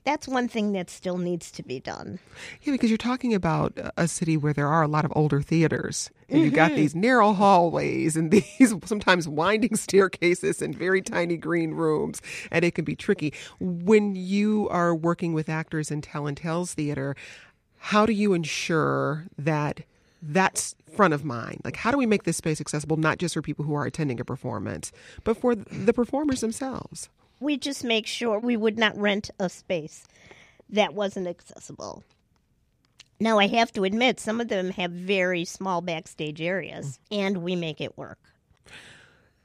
That's 0.08 0.26
one 0.26 0.48
thing 0.48 0.72
that 0.72 0.88
still 0.88 1.18
needs 1.18 1.50
to 1.50 1.62
be 1.62 1.80
done. 1.80 2.18
Yeah, 2.62 2.72
because 2.72 2.88
you're 2.88 2.96
talking 2.96 3.34
about 3.34 3.78
a 3.98 4.08
city 4.08 4.38
where 4.38 4.54
there 4.54 4.66
are 4.66 4.82
a 4.82 4.88
lot 4.88 5.04
of 5.04 5.12
older 5.14 5.42
theaters. 5.42 6.10
And 6.30 6.40
you've 6.40 6.54
got 6.54 6.70
mm-hmm. 6.70 6.80
these 6.80 6.94
narrow 6.94 7.34
hallways 7.34 8.16
and 8.16 8.30
these 8.58 8.74
sometimes 8.86 9.28
winding 9.28 9.76
staircases 9.76 10.62
and 10.62 10.74
very 10.74 11.02
tiny 11.02 11.36
green 11.36 11.72
rooms, 11.72 12.22
and 12.50 12.64
it 12.64 12.74
can 12.74 12.86
be 12.86 12.96
tricky. 12.96 13.34
When 13.60 14.14
you 14.14 14.66
are 14.70 14.94
working 14.94 15.34
with 15.34 15.50
actors 15.50 15.90
in 15.90 16.00
Tellin' 16.00 16.36
Tales 16.36 16.72
Theater, 16.72 17.14
how 17.76 18.06
do 18.06 18.14
you 18.14 18.32
ensure 18.32 19.26
that 19.36 19.82
that's 20.22 20.74
front 20.96 21.12
of 21.12 21.22
mind? 21.22 21.60
Like, 21.66 21.76
how 21.76 21.90
do 21.90 21.98
we 21.98 22.06
make 22.06 22.22
this 22.22 22.38
space 22.38 22.62
accessible 22.62 22.96
not 22.96 23.18
just 23.18 23.34
for 23.34 23.42
people 23.42 23.66
who 23.66 23.74
are 23.74 23.84
attending 23.84 24.20
a 24.20 24.24
performance, 24.24 24.90
but 25.22 25.36
for 25.36 25.54
the 25.54 25.92
performers 25.92 26.40
themselves? 26.40 27.10
We 27.40 27.56
just 27.56 27.84
make 27.84 28.06
sure 28.06 28.38
we 28.38 28.56
would 28.56 28.78
not 28.78 28.96
rent 28.98 29.30
a 29.38 29.48
space 29.48 30.06
that 30.70 30.94
wasn't 30.94 31.28
accessible. 31.28 32.04
Now, 33.20 33.38
I 33.38 33.48
have 33.48 33.72
to 33.72 33.84
admit, 33.84 34.20
some 34.20 34.40
of 34.40 34.48
them 34.48 34.70
have 34.70 34.92
very 34.92 35.44
small 35.44 35.80
backstage 35.80 36.40
areas, 36.40 37.00
and 37.10 37.38
we 37.38 37.56
make 37.56 37.80
it 37.80 37.98
work. 37.98 38.18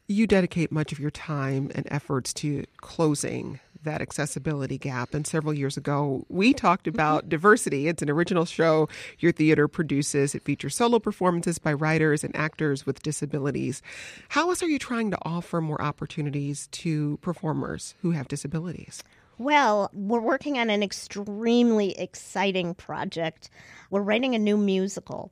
You 0.08 0.28
dedicate 0.28 0.72
much 0.72 0.92
of 0.92 1.00
your 1.00 1.12
time 1.12 1.72
and 1.74 1.88
efforts 1.90 2.34
to 2.36 2.66
closing 2.78 3.60
that 3.84 4.02
accessibility 4.02 4.78
gap. 4.78 5.14
And 5.14 5.26
several 5.26 5.54
years 5.54 5.78
ago, 5.78 6.26
we 6.30 6.54
talked 6.54 6.88
about 6.88 7.30
diversity. 7.30 7.88
It's 7.88 8.02
an 8.02 8.10
original 8.10 8.46
show 8.46 8.90
your 9.20 9.32
theater 9.32 9.68
produces. 9.68 10.36
It 10.36 10.44
features 10.44 10.76
solo 10.76 11.00
performances 11.00 11.60
by 11.60 11.74
writers 11.74 12.24
and 12.24 12.36
actors 12.36 12.86
with 12.86 13.04
disabilities. 13.04 13.82
How 14.30 14.50
else 14.50 14.64
are 14.64 14.68
you 14.68 14.80
trying 14.80 15.12
to 15.12 15.18
offer 15.24 15.62
more 15.62 15.82
opportunities 15.82 16.68
to 16.68 17.18
performers 17.22 17.96
who 18.02 18.12
have 18.12 18.28
disabilities? 18.28 19.04
Well, 19.38 19.90
we're 19.94 20.22
working 20.22 20.58
on 20.58 20.70
an 20.70 20.84
extremely 20.84 21.98
exciting 21.98 22.76
project. 22.76 23.50
We're 23.90 24.02
writing 24.02 24.36
a 24.36 24.40
new 24.40 24.58
musical. 24.58 25.32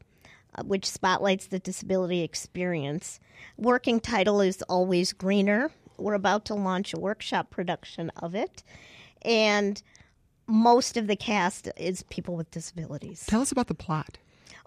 Uh, 0.54 0.64
which 0.64 0.86
spotlights 0.86 1.48
the 1.48 1.60
disability 1.60 2.24
experience. 2.24 3.22
Working 3.56 4.02
title 4.02 4.42
is 4.42 4.62
Always 4.64 5.14
Greener. 5.14 5.72
We're 6.02 6.14
about 6.14 6.46
to 6.46 6.56
launch 6.56 6.94
a 6.94 7.00
workshop 7.00 7.50
production 7.50 8.12
of 8.18 8.36
it. 8.36 8.64
And 9.22 9.82
most 10.48 10.98
of 10.98 11.08
the 11.08 11.16
cast 11.16 11.70
is 11.78 12.04
people 12.04 12.36
with 12.36 12.52
disabilities. 12.52 13.26
Tell 13.28 13.42
us 13.42 13.52
about 13.52 13.68
the 13.68 13.74
plot. 13.74 14.18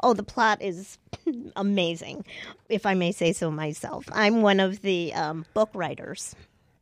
Oh, 0.03 0.15
the 0.15 0.23
plot 0.23 0.61
is 0.61 0.99
amazing, 1.57 2.25
if 2.69 2.87
I 2.87 2.95
may 2.95 3.13
say 3.13 3.33
so 3.33 3.51
myself. 3.51 4.07
I'm 4.13 4.43
one 4.43 4.61
of 4.61 4.83
the 4.83 5.15
um, 5.15 5.47
book 5.55 5.71
writers. 5.75 6.35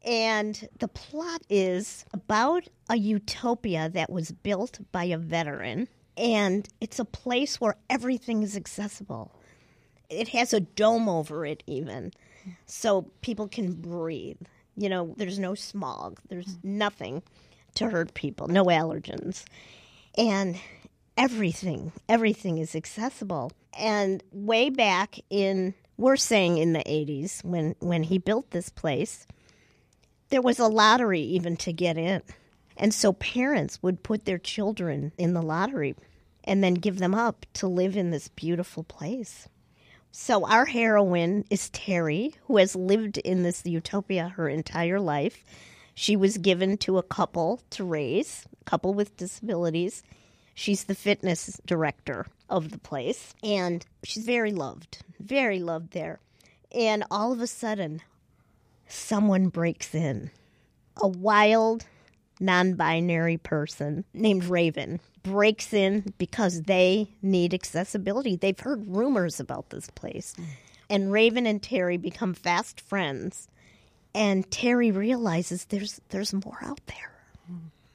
And 0.05 0.69
the 0.81 0.89
plot 0.89 1.43
is 1.49 2.05
about 2.13 2.69
a 2.89 2.97
utopia 2.97 3.89
that 3.91 4.11
was 4.11 4.33
built 4.33 4.81
by 4.91 5.05
a 5.05 5.19
veteran. 5.19 5.89
And 6.17 6.69
it's 6.81 6.99
a 6.99 7.05
place 7.05 7.61
where 7.61 7.77
everything 7.89 8.43
is 8.43 8.57
accessible. 8.57 9.33
It 10.11 10.29
has 10.29 10.53
a 10.53 10.61
dome 10.61 11.09
over 11.09 11.47
it, 11.47 11.63
even, 11.67 12.13
so 12.67 13.03
people 13.21 13.49
can 13.49 13.73
breathe. 13.73 14.39
You 14.77 14.89
know, 14.89 15.15
there's 15.17 15.39
no 15.39 15.55
smog, 15.55 16.19
there's 16.29 16.59
nothing 16.63 17.23
to 17.75 17.89
hurt 17.89 18.15
people, 18.15 18.49
no 18.49 18.65
allergens. 18.67 19.45
And 20.17 20.59
everything, 21.17 21.93
everything 22.09 22.59
is 22.59 22.75
accessible. 22.75 23.53
And 23.79 24.23
way 24.33 24.71
back 24.71 25.19
in, 25.31 25.75
we're 25.97 26.17
saying 26.17 26.59
in 26.59 26.73
the 26.73 26.81
80s, 26.81 27.45
when, 27.45 27.75
when 27.81 28.03
he 28.03 28.19
built 28.19 28.51
this 28.51 28.69
place, 28.69 29.27
there 30.31 30.43
was 30.43 30.59
a 30.59 30.67
lottery 30.67 31.21
even 31.21 31.57
to 31.59 31.73
get 31.73 31.97
in. 31.97 32.23
And 32.77 32.95
so 32.95 33.13
parents 33.13 33.83
would 33.83 34.03
put 34.03 34.25
their 34.25 34.39
children 34.39 35.13
in 35.19 35.35
the 35.35 35.43
lottery 35.43 35.95
and 36.45 36.65
then 36.65 36.75
give 36.75 36.99
them 36.99 37.15
up 37.15 37.47
to 37.55 37.67
live 37.69 37.97
in 37.97 38.11
this 38.11 38.29
beautiful 38.29 38.83
place. 38.83 39.49
So 40.15 40.47
our 40.47 40.67
heroine 40.67 41.47
is 41.49 41.71
Terry, 41.71 42.35
who 42.45 42.59
has 42.59 42.77
lived 42.77 43.17
in 43.17 43.45
this 43.45 43.65
utopia 43.65 44.29
her 44.29 44.47
entire 44.47 45.01
life. 45.01 45.43
She 45.95 46.17
was 46.17 46.37
given 46.37 46.77
to 46.79 46.99
a 46.99 47.03
couple 47.03 47.63
to 47.71 47.83
raise, 47.83 48.47
a 48.61 48.65
couple 48.65 48.93
with 48.93 49.17
disabilities. 49.17 50.03
She's 50.55 50.85
the 50.85 50.95
fitness 50.95 51.59
director 51.65 52.27
of 52.51 52.73
the 52.73 52.79
place, 52.79 53.35
and 53.43 53.87
she's 54.05 54.27
very 54.27 54.53
loved, 54.53 54.99
very 55.19 55.61
loved 55.61 55.95
there. 55.95 56.21
And 56.71 57.05
all 57.11 57.33
of 57.33 57.41
a 57.41 57.47
sudden, 57.47 58.03
someone 58.87 59.49
breaks 59.49 59.95
in. 59.95 60.31
A 61.01 61.09
wild, 61.09 61.87
non 62.39 62.75
binary 62.75 63.39
person 63.39 64.05
named 64.13 64.45
Raven 64.45 65.01
breaks 65.23 65.73
in 65.73 66.13
because 66.19 66.63
they 66.63 67.09
need 67.23 67.55
accessibility. 67.55 68.37
They've 68.37 68.59
heard 68.59 68.87
rumors 68.87 69.41
about 69.41 69.71
this 69.71 69.89
place. 69.91 70.35
And 70.91 71.13
Raven 71.13 71.47
and 71.47 71.63
Terry 71.63 71.97
become 71.97 72.35
fast 72.35 72.81
friends. 72.81 73.49
And 74.15 74.51
Terry 74.51 74.91
realizes 74.91 75.67
there's 75.67 76.01
there's 76.11 76.35
more 76.35 76.59
out 76.63 76.81
there. 76.87 77.13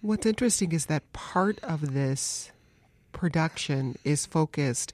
What's 0.02 0.26
interesting 0.26 0.72
is 0.72 0.88
that 0.88 1.12
part 1.14 1.60
of 1.64 1.94
this 1.94 2.52
production 3.12 3.98
is 4.04 4.26
focused 4.26 4.94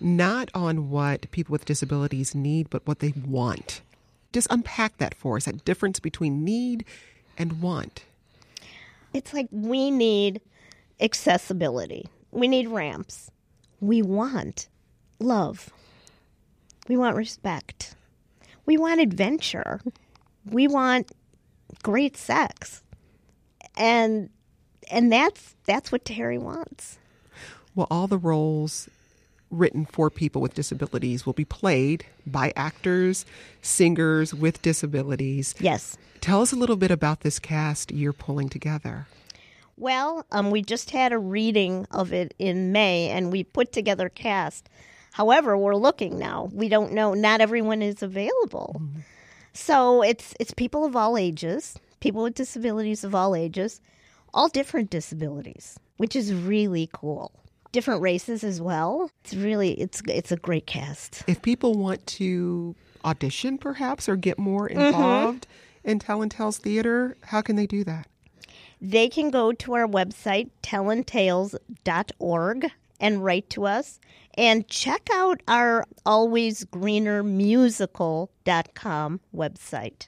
not 0.00 0.48
on 0.54 0.88
what 0.90 1.30
people 1.30 1.52
with 1.52 1.64
disabilities 1.64 2.34
need, 2.34 2.70
but 2.70 2.86
what 2.86 3.00
they 3.00 3.12
want. 3.26 3.82
Just 4.32 4.46
unpack 4.50 4.96
that 4.98 5.14
for 5.14 5.36
us 5.36 5.44
that 5.44 5.64
difference 5.64 6.00
between 6.00 6.44
need 6.44 6.84
and 7.36 7.60
want. 7.60 8.04
It's 9.12 9.34
like 9.34 9.48
we 9.50 9.90
need 9.90 10.40
accessibility, 11.00 12.06
we 12.30 12.48
need 12.48 12.68
ramps, 12.68 13.30
we 13.80 14.02
want 14.02 14.68
love, 15.18 15.70
we 16.88 16.96
want 16.96 17.16
respect, 17.16 17.94
we 18.66 18.76
want 18.76 19.00
adventure, 19.00 19.80
we 20.44 20.68
want 20.68 21.10
great 21.82 22.16
sex. 22.16 22.82
And 23.76 24.30
and 24.90 25.12
that's 25.12 25.54
that's 25.66 25.92
what 25.92 26.04
Terry 26.04 26.38
wants. 26.38 26.98
Well, 27.74 27.86
all 27.90 28.06
the 28.06 28.18
roles 28.18 28.88
written 29.50 29.84
for 29.84 30.10
people 30.10 30.40
with 30.40 30.54
disabilities 30.54 31.26
will 31.26 31.32
be 31.32 31.44
played 31.44 32.04
by 32.26 32.52
actors, 32.54 33.24
singers 33.62 34.32
with 34.32 34.62
disabilities. 34.62 35.54
Yes. 35.58 35.96
Tell 36.20 36.42
us 36.42 36.52
a 36.52 36.56
little 36.56 36.76
bit 36.76 36.90
about 36.90 37.20
this 37.20 37.38
cast 37.38 37.90
you're 37.90 38.12
pulling 38.12 38.48
together. 38.48 39.06
Well, 39.80 40.26
um, 40.30 40.50
we 40.50 40.60
just 40.60 40.90
had 40.90 41.10
a 41.10 41.18
reading 41.18 41.86
of 41.90 42.12
it 42.12 42.34
in 42.38 42.70
May, 42.70 43.08
and 43.08 43.32
we 43.32 43.44
put 43.44 43.72
together 43.72 44.10
cast. 44.10 44.68
However, 45.12 45.56
we're 45.56 45.74
looking 45.74 46.18
now. 46.18 46.50
We 46.52 46.68
don't 46.68 46.92
know. 46.92 47.14
Not 47.14 47.40
everyone 47.40 47.80
is 47.80 48.02
available, 48.02 48.82
so 49.54 50.02
it's 50.02 50.34
it's 50.38 50.52
people 50.52 50.84
of 50.84 50.96
all 50.96 51.16
ages, 51.16 51.78
people 52.00 52.22
with 52.24 52.34
disabilities 52.34 53.04
of 53.04 53.14
all 53.14 53.34
ages, 53.34 53.80
all 54.34 54.50
different 54.50 54.90
disabilities, 54.90 55.80
which 55.96 56.14
is 56.14 56.34
really 56.34 56.90
cool. 56.92 57.32
Different 57.72 58.02
races 58.02 58.44
as 58.44 58.60
well. 58.60 59.10
It's 59.24 59.32
really 59.32 59.80
it's 59.80 60.02
it's 60.06 60.30
a 60.30 60.36
great 60.36 60.66
cast. 60.66 61.24
If 61.26 61.40
people 61.40 61.72
want 61.72 62.06
to 62.18 62.76
audition, 63.02 63.56
perhaps, 63.56 64.10
or 64.10 64.16
get 64.16 64.38
more 64.38 64.68
involved 64.68 65.46
in 65.84 66.00
Tellin' 66.00 66.28
Tales 66.28 66.58
Theater, 66.58 67.16
how 67.24 67.40
can 67.40 67.56
they 67.56 67.66
do 67.66 67.82
that? 67.84 68.09
They 68.80 69.08
can 69.08 69.30
go 69.30 69.52
to 69.52 69.74
our 69.74 69.86
website, 69.86 70.50
tellintales.org, 70.62 72.70
and 73.00 73.24
write 73.24 73.50
to 73.50 73.66
us 73.66 74.00
and 74.34 74.68
check 74.68 75.08
out 75.12 75.42
our 75.48 75.86
Always 76.06 76.64
Greener 76.64 77.22
Musical.com 77.22 79.20
website. 79.34 80.06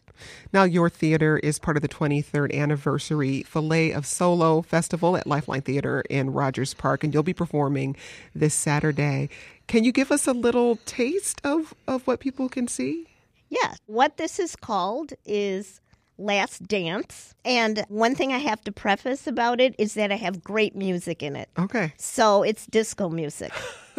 Now, 0.52 0.64
your 0.64 0.88
theater 0.88 1.38
is 1.38 1.58
part 1.58 1.76
of 1.76 1.82
the 1.82 1.88
23rd 1.88 2.54
anniversary 2.54 3.42
Filet 3.42 3.92
of 3.92 4.06
Solo 4.06 4.62
Festival 4.62 5.16
at 5.16 5.26
Lifeline 5.26 5.62
Theater 5.62 6.02
in 6.08 6.32
Rogers 6.32 6.74
Park, 6.74 7.02
and 7.02 7.12
you'll 7.12 7.22
be 7.22 7.34
performing 7.34 7.96
this 8.34 8.54
Saturday. 8.54 9.28
Can 9.66 9.84
you 9.84 9.92
give 9.92 10.12
us 10.12 10.26
a 10.26 10.32
little 10.32 10.76
taste 10.86 11.40
of, 11.44 11.74
of 11.88 12.06
what 12.06 12.20
people 12.20 12.48
can 12.48 12.68
see? 12.68 13.08
Yeah, 13.48 13.74
what 13.86 14.16
this 14.16 14.38
is 14.38 14.56
called 14.56 15.12
is 15.26 15.80
Last 16.18 16.66
Dance. 16.66 17.34
And 17.44 17.84
one 17.88 18.14
thing 18.14 18.32
I 18.32 18.38
have 18.38 18.62
to 18.64 18.72
preface 18.72 19.26
about 19.26 19.60
it 19.60 19.74
is 19.78 19.94
that 19.94 20.12
I 20.12 20.16
have 20.16 20.44
great 20.44 20.76
music 20.76 21.22
in 21.22 21.36
it. 21.36 21.48
Okay. 21.58 21.92
So 21.96 22.42
it's 22.42 22.66
disco 22.66 23.08
music. 23.08 23.52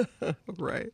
right. 0.57 0.91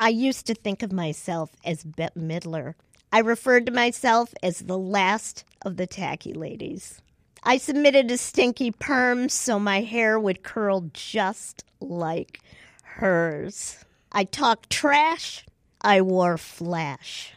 I 0.00 0.08
used 0.08 0.46
to 0.46 0.54
think 0.54 0.82
of 0.82 0.92
myself 0.92 1.50
as 1.64 1.84
Bette 1.84 2.18
Midler. 2.18 2.74
I 3.12 3.20
referred 3.20 3.66
to 3.66 3.72
myself 3.72 4.34
as 4.42 4.60
the 4.60 4.78
last 4.78 5.44
of 5.64 5.76
the 5.76 5.86
tacky 5.86 6.32
ladies. 6.32 7.00
I 7.44 7.58
submitted 7.58 8.10
a 8.10 8.18
stinky 8.18 8.70
perm 8.70 9.28
so 9.28 9.58
my 9.58 9.80
hair 9.80 10.18
would 10.18 10.42
curl 10.42 10.90
just 10.92 11.64
like 11.80 12.40
hers. 12.82 13.84
I 14.12 14.24
talked 14.24 14.70
trash, 14.70 15.44
I 15.80 16.00
wore 16.00 16.38
flash, 16.38 17.32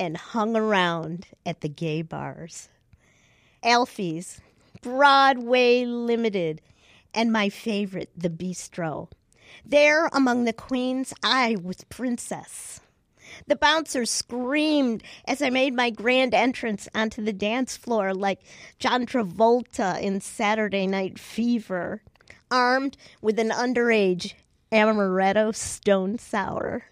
and 0.00 0.16
hung 0.16 0.56
around 0.56 1.26
at 1.44 1.60
the 1.60 1.68
gay 1.68 2.00
bars. 2.00 2.70
Alfie's, 3.62 4.40
Broadway 4.80 5.84
Limited, 5.84 6.62
and 7.12 7.30
my 7.30 7.50
favorite, 7.50 8.08
the 8.16 8.30
Bistro. 8.30 9.10
There 9.64 10.06
among 10.06 10.44
the 10.44 10.54
queens, 10.54 11.12
I 11.22 11.56
was 11.62 11.84
princess. 11.90 12.80
The 13.46 13.56
bouncer 13.56 14.06
screamed 14.06 15.02
as 15.26 15.42
I 15.42 15.50
made 15.50 15.74
my 15.74 15.90
grand 15.90 16.32
entrance 16.32 16.88
onto 16.94 17.22
the 17.22 17.32
dance 17.32 17.76
floor 17.76 18.14
like 18.14 18.40
John 18.78 19.04
Travolta 19.04 20.00
in 20.00 20.22
Saturday 20.22 20.86
Night 20.86 21.18
Fever, 21.18 22.02
armed 22.50 22.96
with 23.20 23.38
an 23.38 23.50
underage 23.50 24.32
amaretto 24.72 25.54
stone 25.54 26.18
sour. 26.18 26.84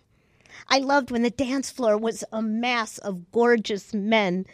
I 0.67 0.79
loved 0.79 1.11
when 1.11 1.23
the 1.23 1.31
dance 1.31 1.71
floor 1.71 1.97
was 1.97 2.25
a 2.33 2.43
mass 2.43 2.99
of 2.99 3.31
gorgeous 3.31 3.95
men 3.95 4.47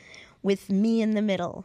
with 0.42 0.68
me 0.70 1.00
in 1.00 1.12
the 1.12 1.22
middle. 1.22 1.64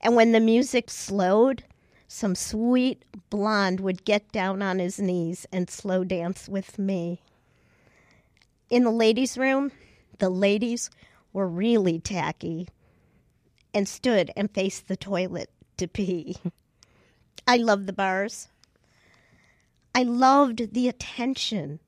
And 0.00 0.16
when 0.16 0.32
the 0.32 0.40
music 0.40 0.90
slowed, 0.90 1.64
some 2.08 2.34
sweet 2.34 3.04
blonde 3.30 3.80
would 3.80 4.04
get 4.04 4.32
down 4.32 4.60
on 4.60 4.78
his 4.78 4.98
knees 4.98 5.46
and 5.52 5.70
slow 5.70 6.04
dance 6.04 6.48
with 6.48 6.78
me. 6.78 7.22
In 8.68 8.84
the 8.84 8.90
ladies' 8.90 9.38
room, 9.38 9.72
the 10.18 10.28
ladies 10.28 10.90
were 11.32 11.48
really 11.48 11.98
tacky 12.00 12.68
and 13.72 13.88
stood 13.88 14.30
and 14.36 14.50
faced 14.50 14.88
the 14.88 14.96
toilet 14.96 15.50
to 15.76 15.88
pee. 15.88 16.36
I 17.46 17.56
loved 17.56 17.86
the 17.86 17.92
bars. 17.92 18.48
I 19.94 20.02
loved 20.02 20.74
the 20.74 20.88
attention. 20.88 21.80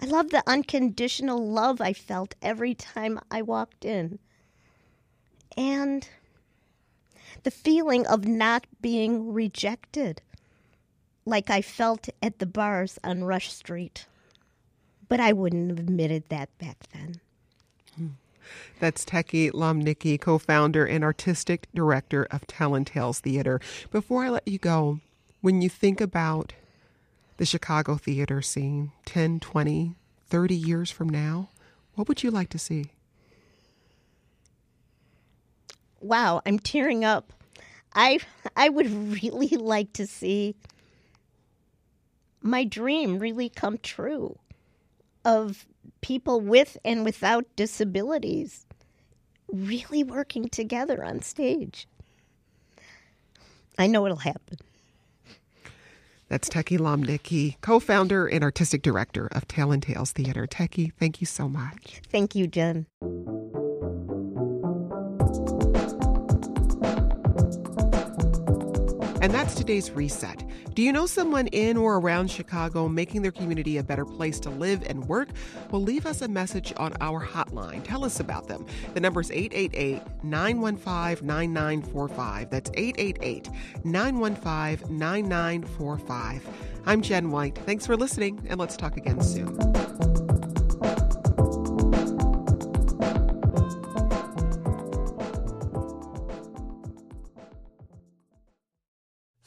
I 0.00 0.06
love 0.06 0.30
the 0.30 0.42
unconditional 0.46 1.46
love 1.46 1.80
I 1.80 1.92
felt 1.92 2.34
every 2.42 2.74
time 2.74 3.20
I 3.30 3.42
walked 3.42 3.84
in. 3.84 4.18
And 5.56 6.08
the 7.42 7.50
feeling 7.50 8.06
of 8.06 8.26
not 8.26 8.66
being 8.80 9.32
rejected, 9.32 10.22
like 11.24 11.50
I 11.50 11.62
felt 11.62 12.08
at 12.22 12.38
the 12.38 12.46
bars 12.46 12.98
on 13.04 13.24
Rush 13.24 13.52
Street 13.52 14.06
but 15.12 15.20
I 15.20 15.34
wouldn't 15.34 15.68
have 15.68 15.78
admitted 15.78 16.26
that 16.30 16.48
back 16.56 16.86
then. 16.94 17.20
Hmm. 17.96 18.06
That's 18.80 19.04
Tekki 19.04 19.50
Lomnicki, 19.50 20.18
co 20.18 20.38
founder 20.38 20.86
and 20.86 21.04
artistic 21.04 21.68
director 21.74 22.26
of 22.30 22.46
Tellin' 22.46 22.86
Tales 22.86 23.20
Theater. 23.20 23.60
Before 23.90 24.24
I 24.24 24.30
let 24.30 24.48
you 24.48 24.56
go, 24.56 25.00
when 25.42 25.60
you 25.60 25.68
think 25.68 26.00
about 26.00 26.54
the 27.42 27.46
Chicago 27.46 27.96
theater 27.96 28.40
scene 28.40 28.92
10, 29.04 29.40
20, 29.40 29.96
30 30.28 30.54
years 30.54 30.92
from 30.92 31.08
now, 31.08 31.48
what 31.96 32.06
would 32.06 32.22
you 32.22 32.30
like 32.30 32.48
to 32.50 32.56
see? 32.56 32.92
Wow, 36.00 36.40
I'm 36.46 36.60
tearing 36.60 37.04
up. 37.04 37.32
I 37.96 38.20
I 38.56 38.68
would 38.68 38.88
really 39.24 39.56
like 39.56 39.92
to 39.94 40.06
see 40.06 40.54
my 42.42 42.62
dream 42.62 43.18
really 43.18 43.48
come 43.48 43.78
true 43.78 44.38
of 45.24 45.66
people 46.00 46.40
with 46.40 46.78
and 46.84 47.04
without 47.04 47.44
disabilities 47.56 48.66
really 49.48 50.04
working 50.04 50.48
together 50.48 51.02
on 51.02 51.22
stage. 51.22 51.88
I 53.76 53.88
know 53.88 54.06
it'll 54.06 54.18
happen. 54.18 54.58
That's 56.32 56.48
Tekki 56.48 56.78
Lomnicki, 56.78 57.60
co 57.60 57.78
founder 57.78 58.26
and 58.26 58.42
artistic 58.42 58.80
director 58.80 59.26
of 59.32 59.46
Tellin' 59.48 59.82
Tales 59.82 60.12
Theater. 60.12 60.46
Tekki, 60.46 60.90
thank 60.98 61.20
you 61.20 61.26
so 61.26 61.46
much. 61.46 62.00
Thank 62.10 62.34
you, 62.34 62.46
Jen. 62.46 62.86
And 69.22 69.32
that's 69.32 69.54
today's 69.54 69.92
reset. 69.92 70.42
Do 70.74 70.82
you 70.82 70.92
know 70.92 71.06
someone 71.06 71.46
in 71.48 71.76
or 71.76 71.98
around 71.98 72.28
Chicago 72.28 72.88
making 72.88 73.22
their 73.22 73.30
community 73.30 73.78
a 73.78 73.82
better 73.84 74.04
place 74.04 74.40
to 74.40 74.50
live 74.50 74.82
and 74.84 75.06
work? 75.06 75.28
Well, 75.70 75.80
leave 75.80 76.06
us 76.06 76.22
a 76.22 76.28
message 76.28 76.72
on 76.76 76.92
our 77.00 77.24
hotline. 77.24 77.84
Tell 77.84 78.04
us 78.04 78.18
about 78.18 78.48
them. 78.48 78.66
The 78.94 79.00
number 79.00 79.20
is 79.20 79.30
888 79.30 80.02
915 80.24 81.24
9945. 81.24 82.50
That's 82.50 82.70
888 82.74 83.48
915 83.84 84.98
9945. 84.98 86.48
I'm 86.86 87.00
Jen 87.00 87.30
White. 87.30 87.56
Thanks 87.58 87.86
for 87.86 87.96
listening, 87.96 88.44
and 88.48 88.58
let's 88.58 88.76
talk 88.76 88.96
again 88.96 89.20
soon. 89.22 90.31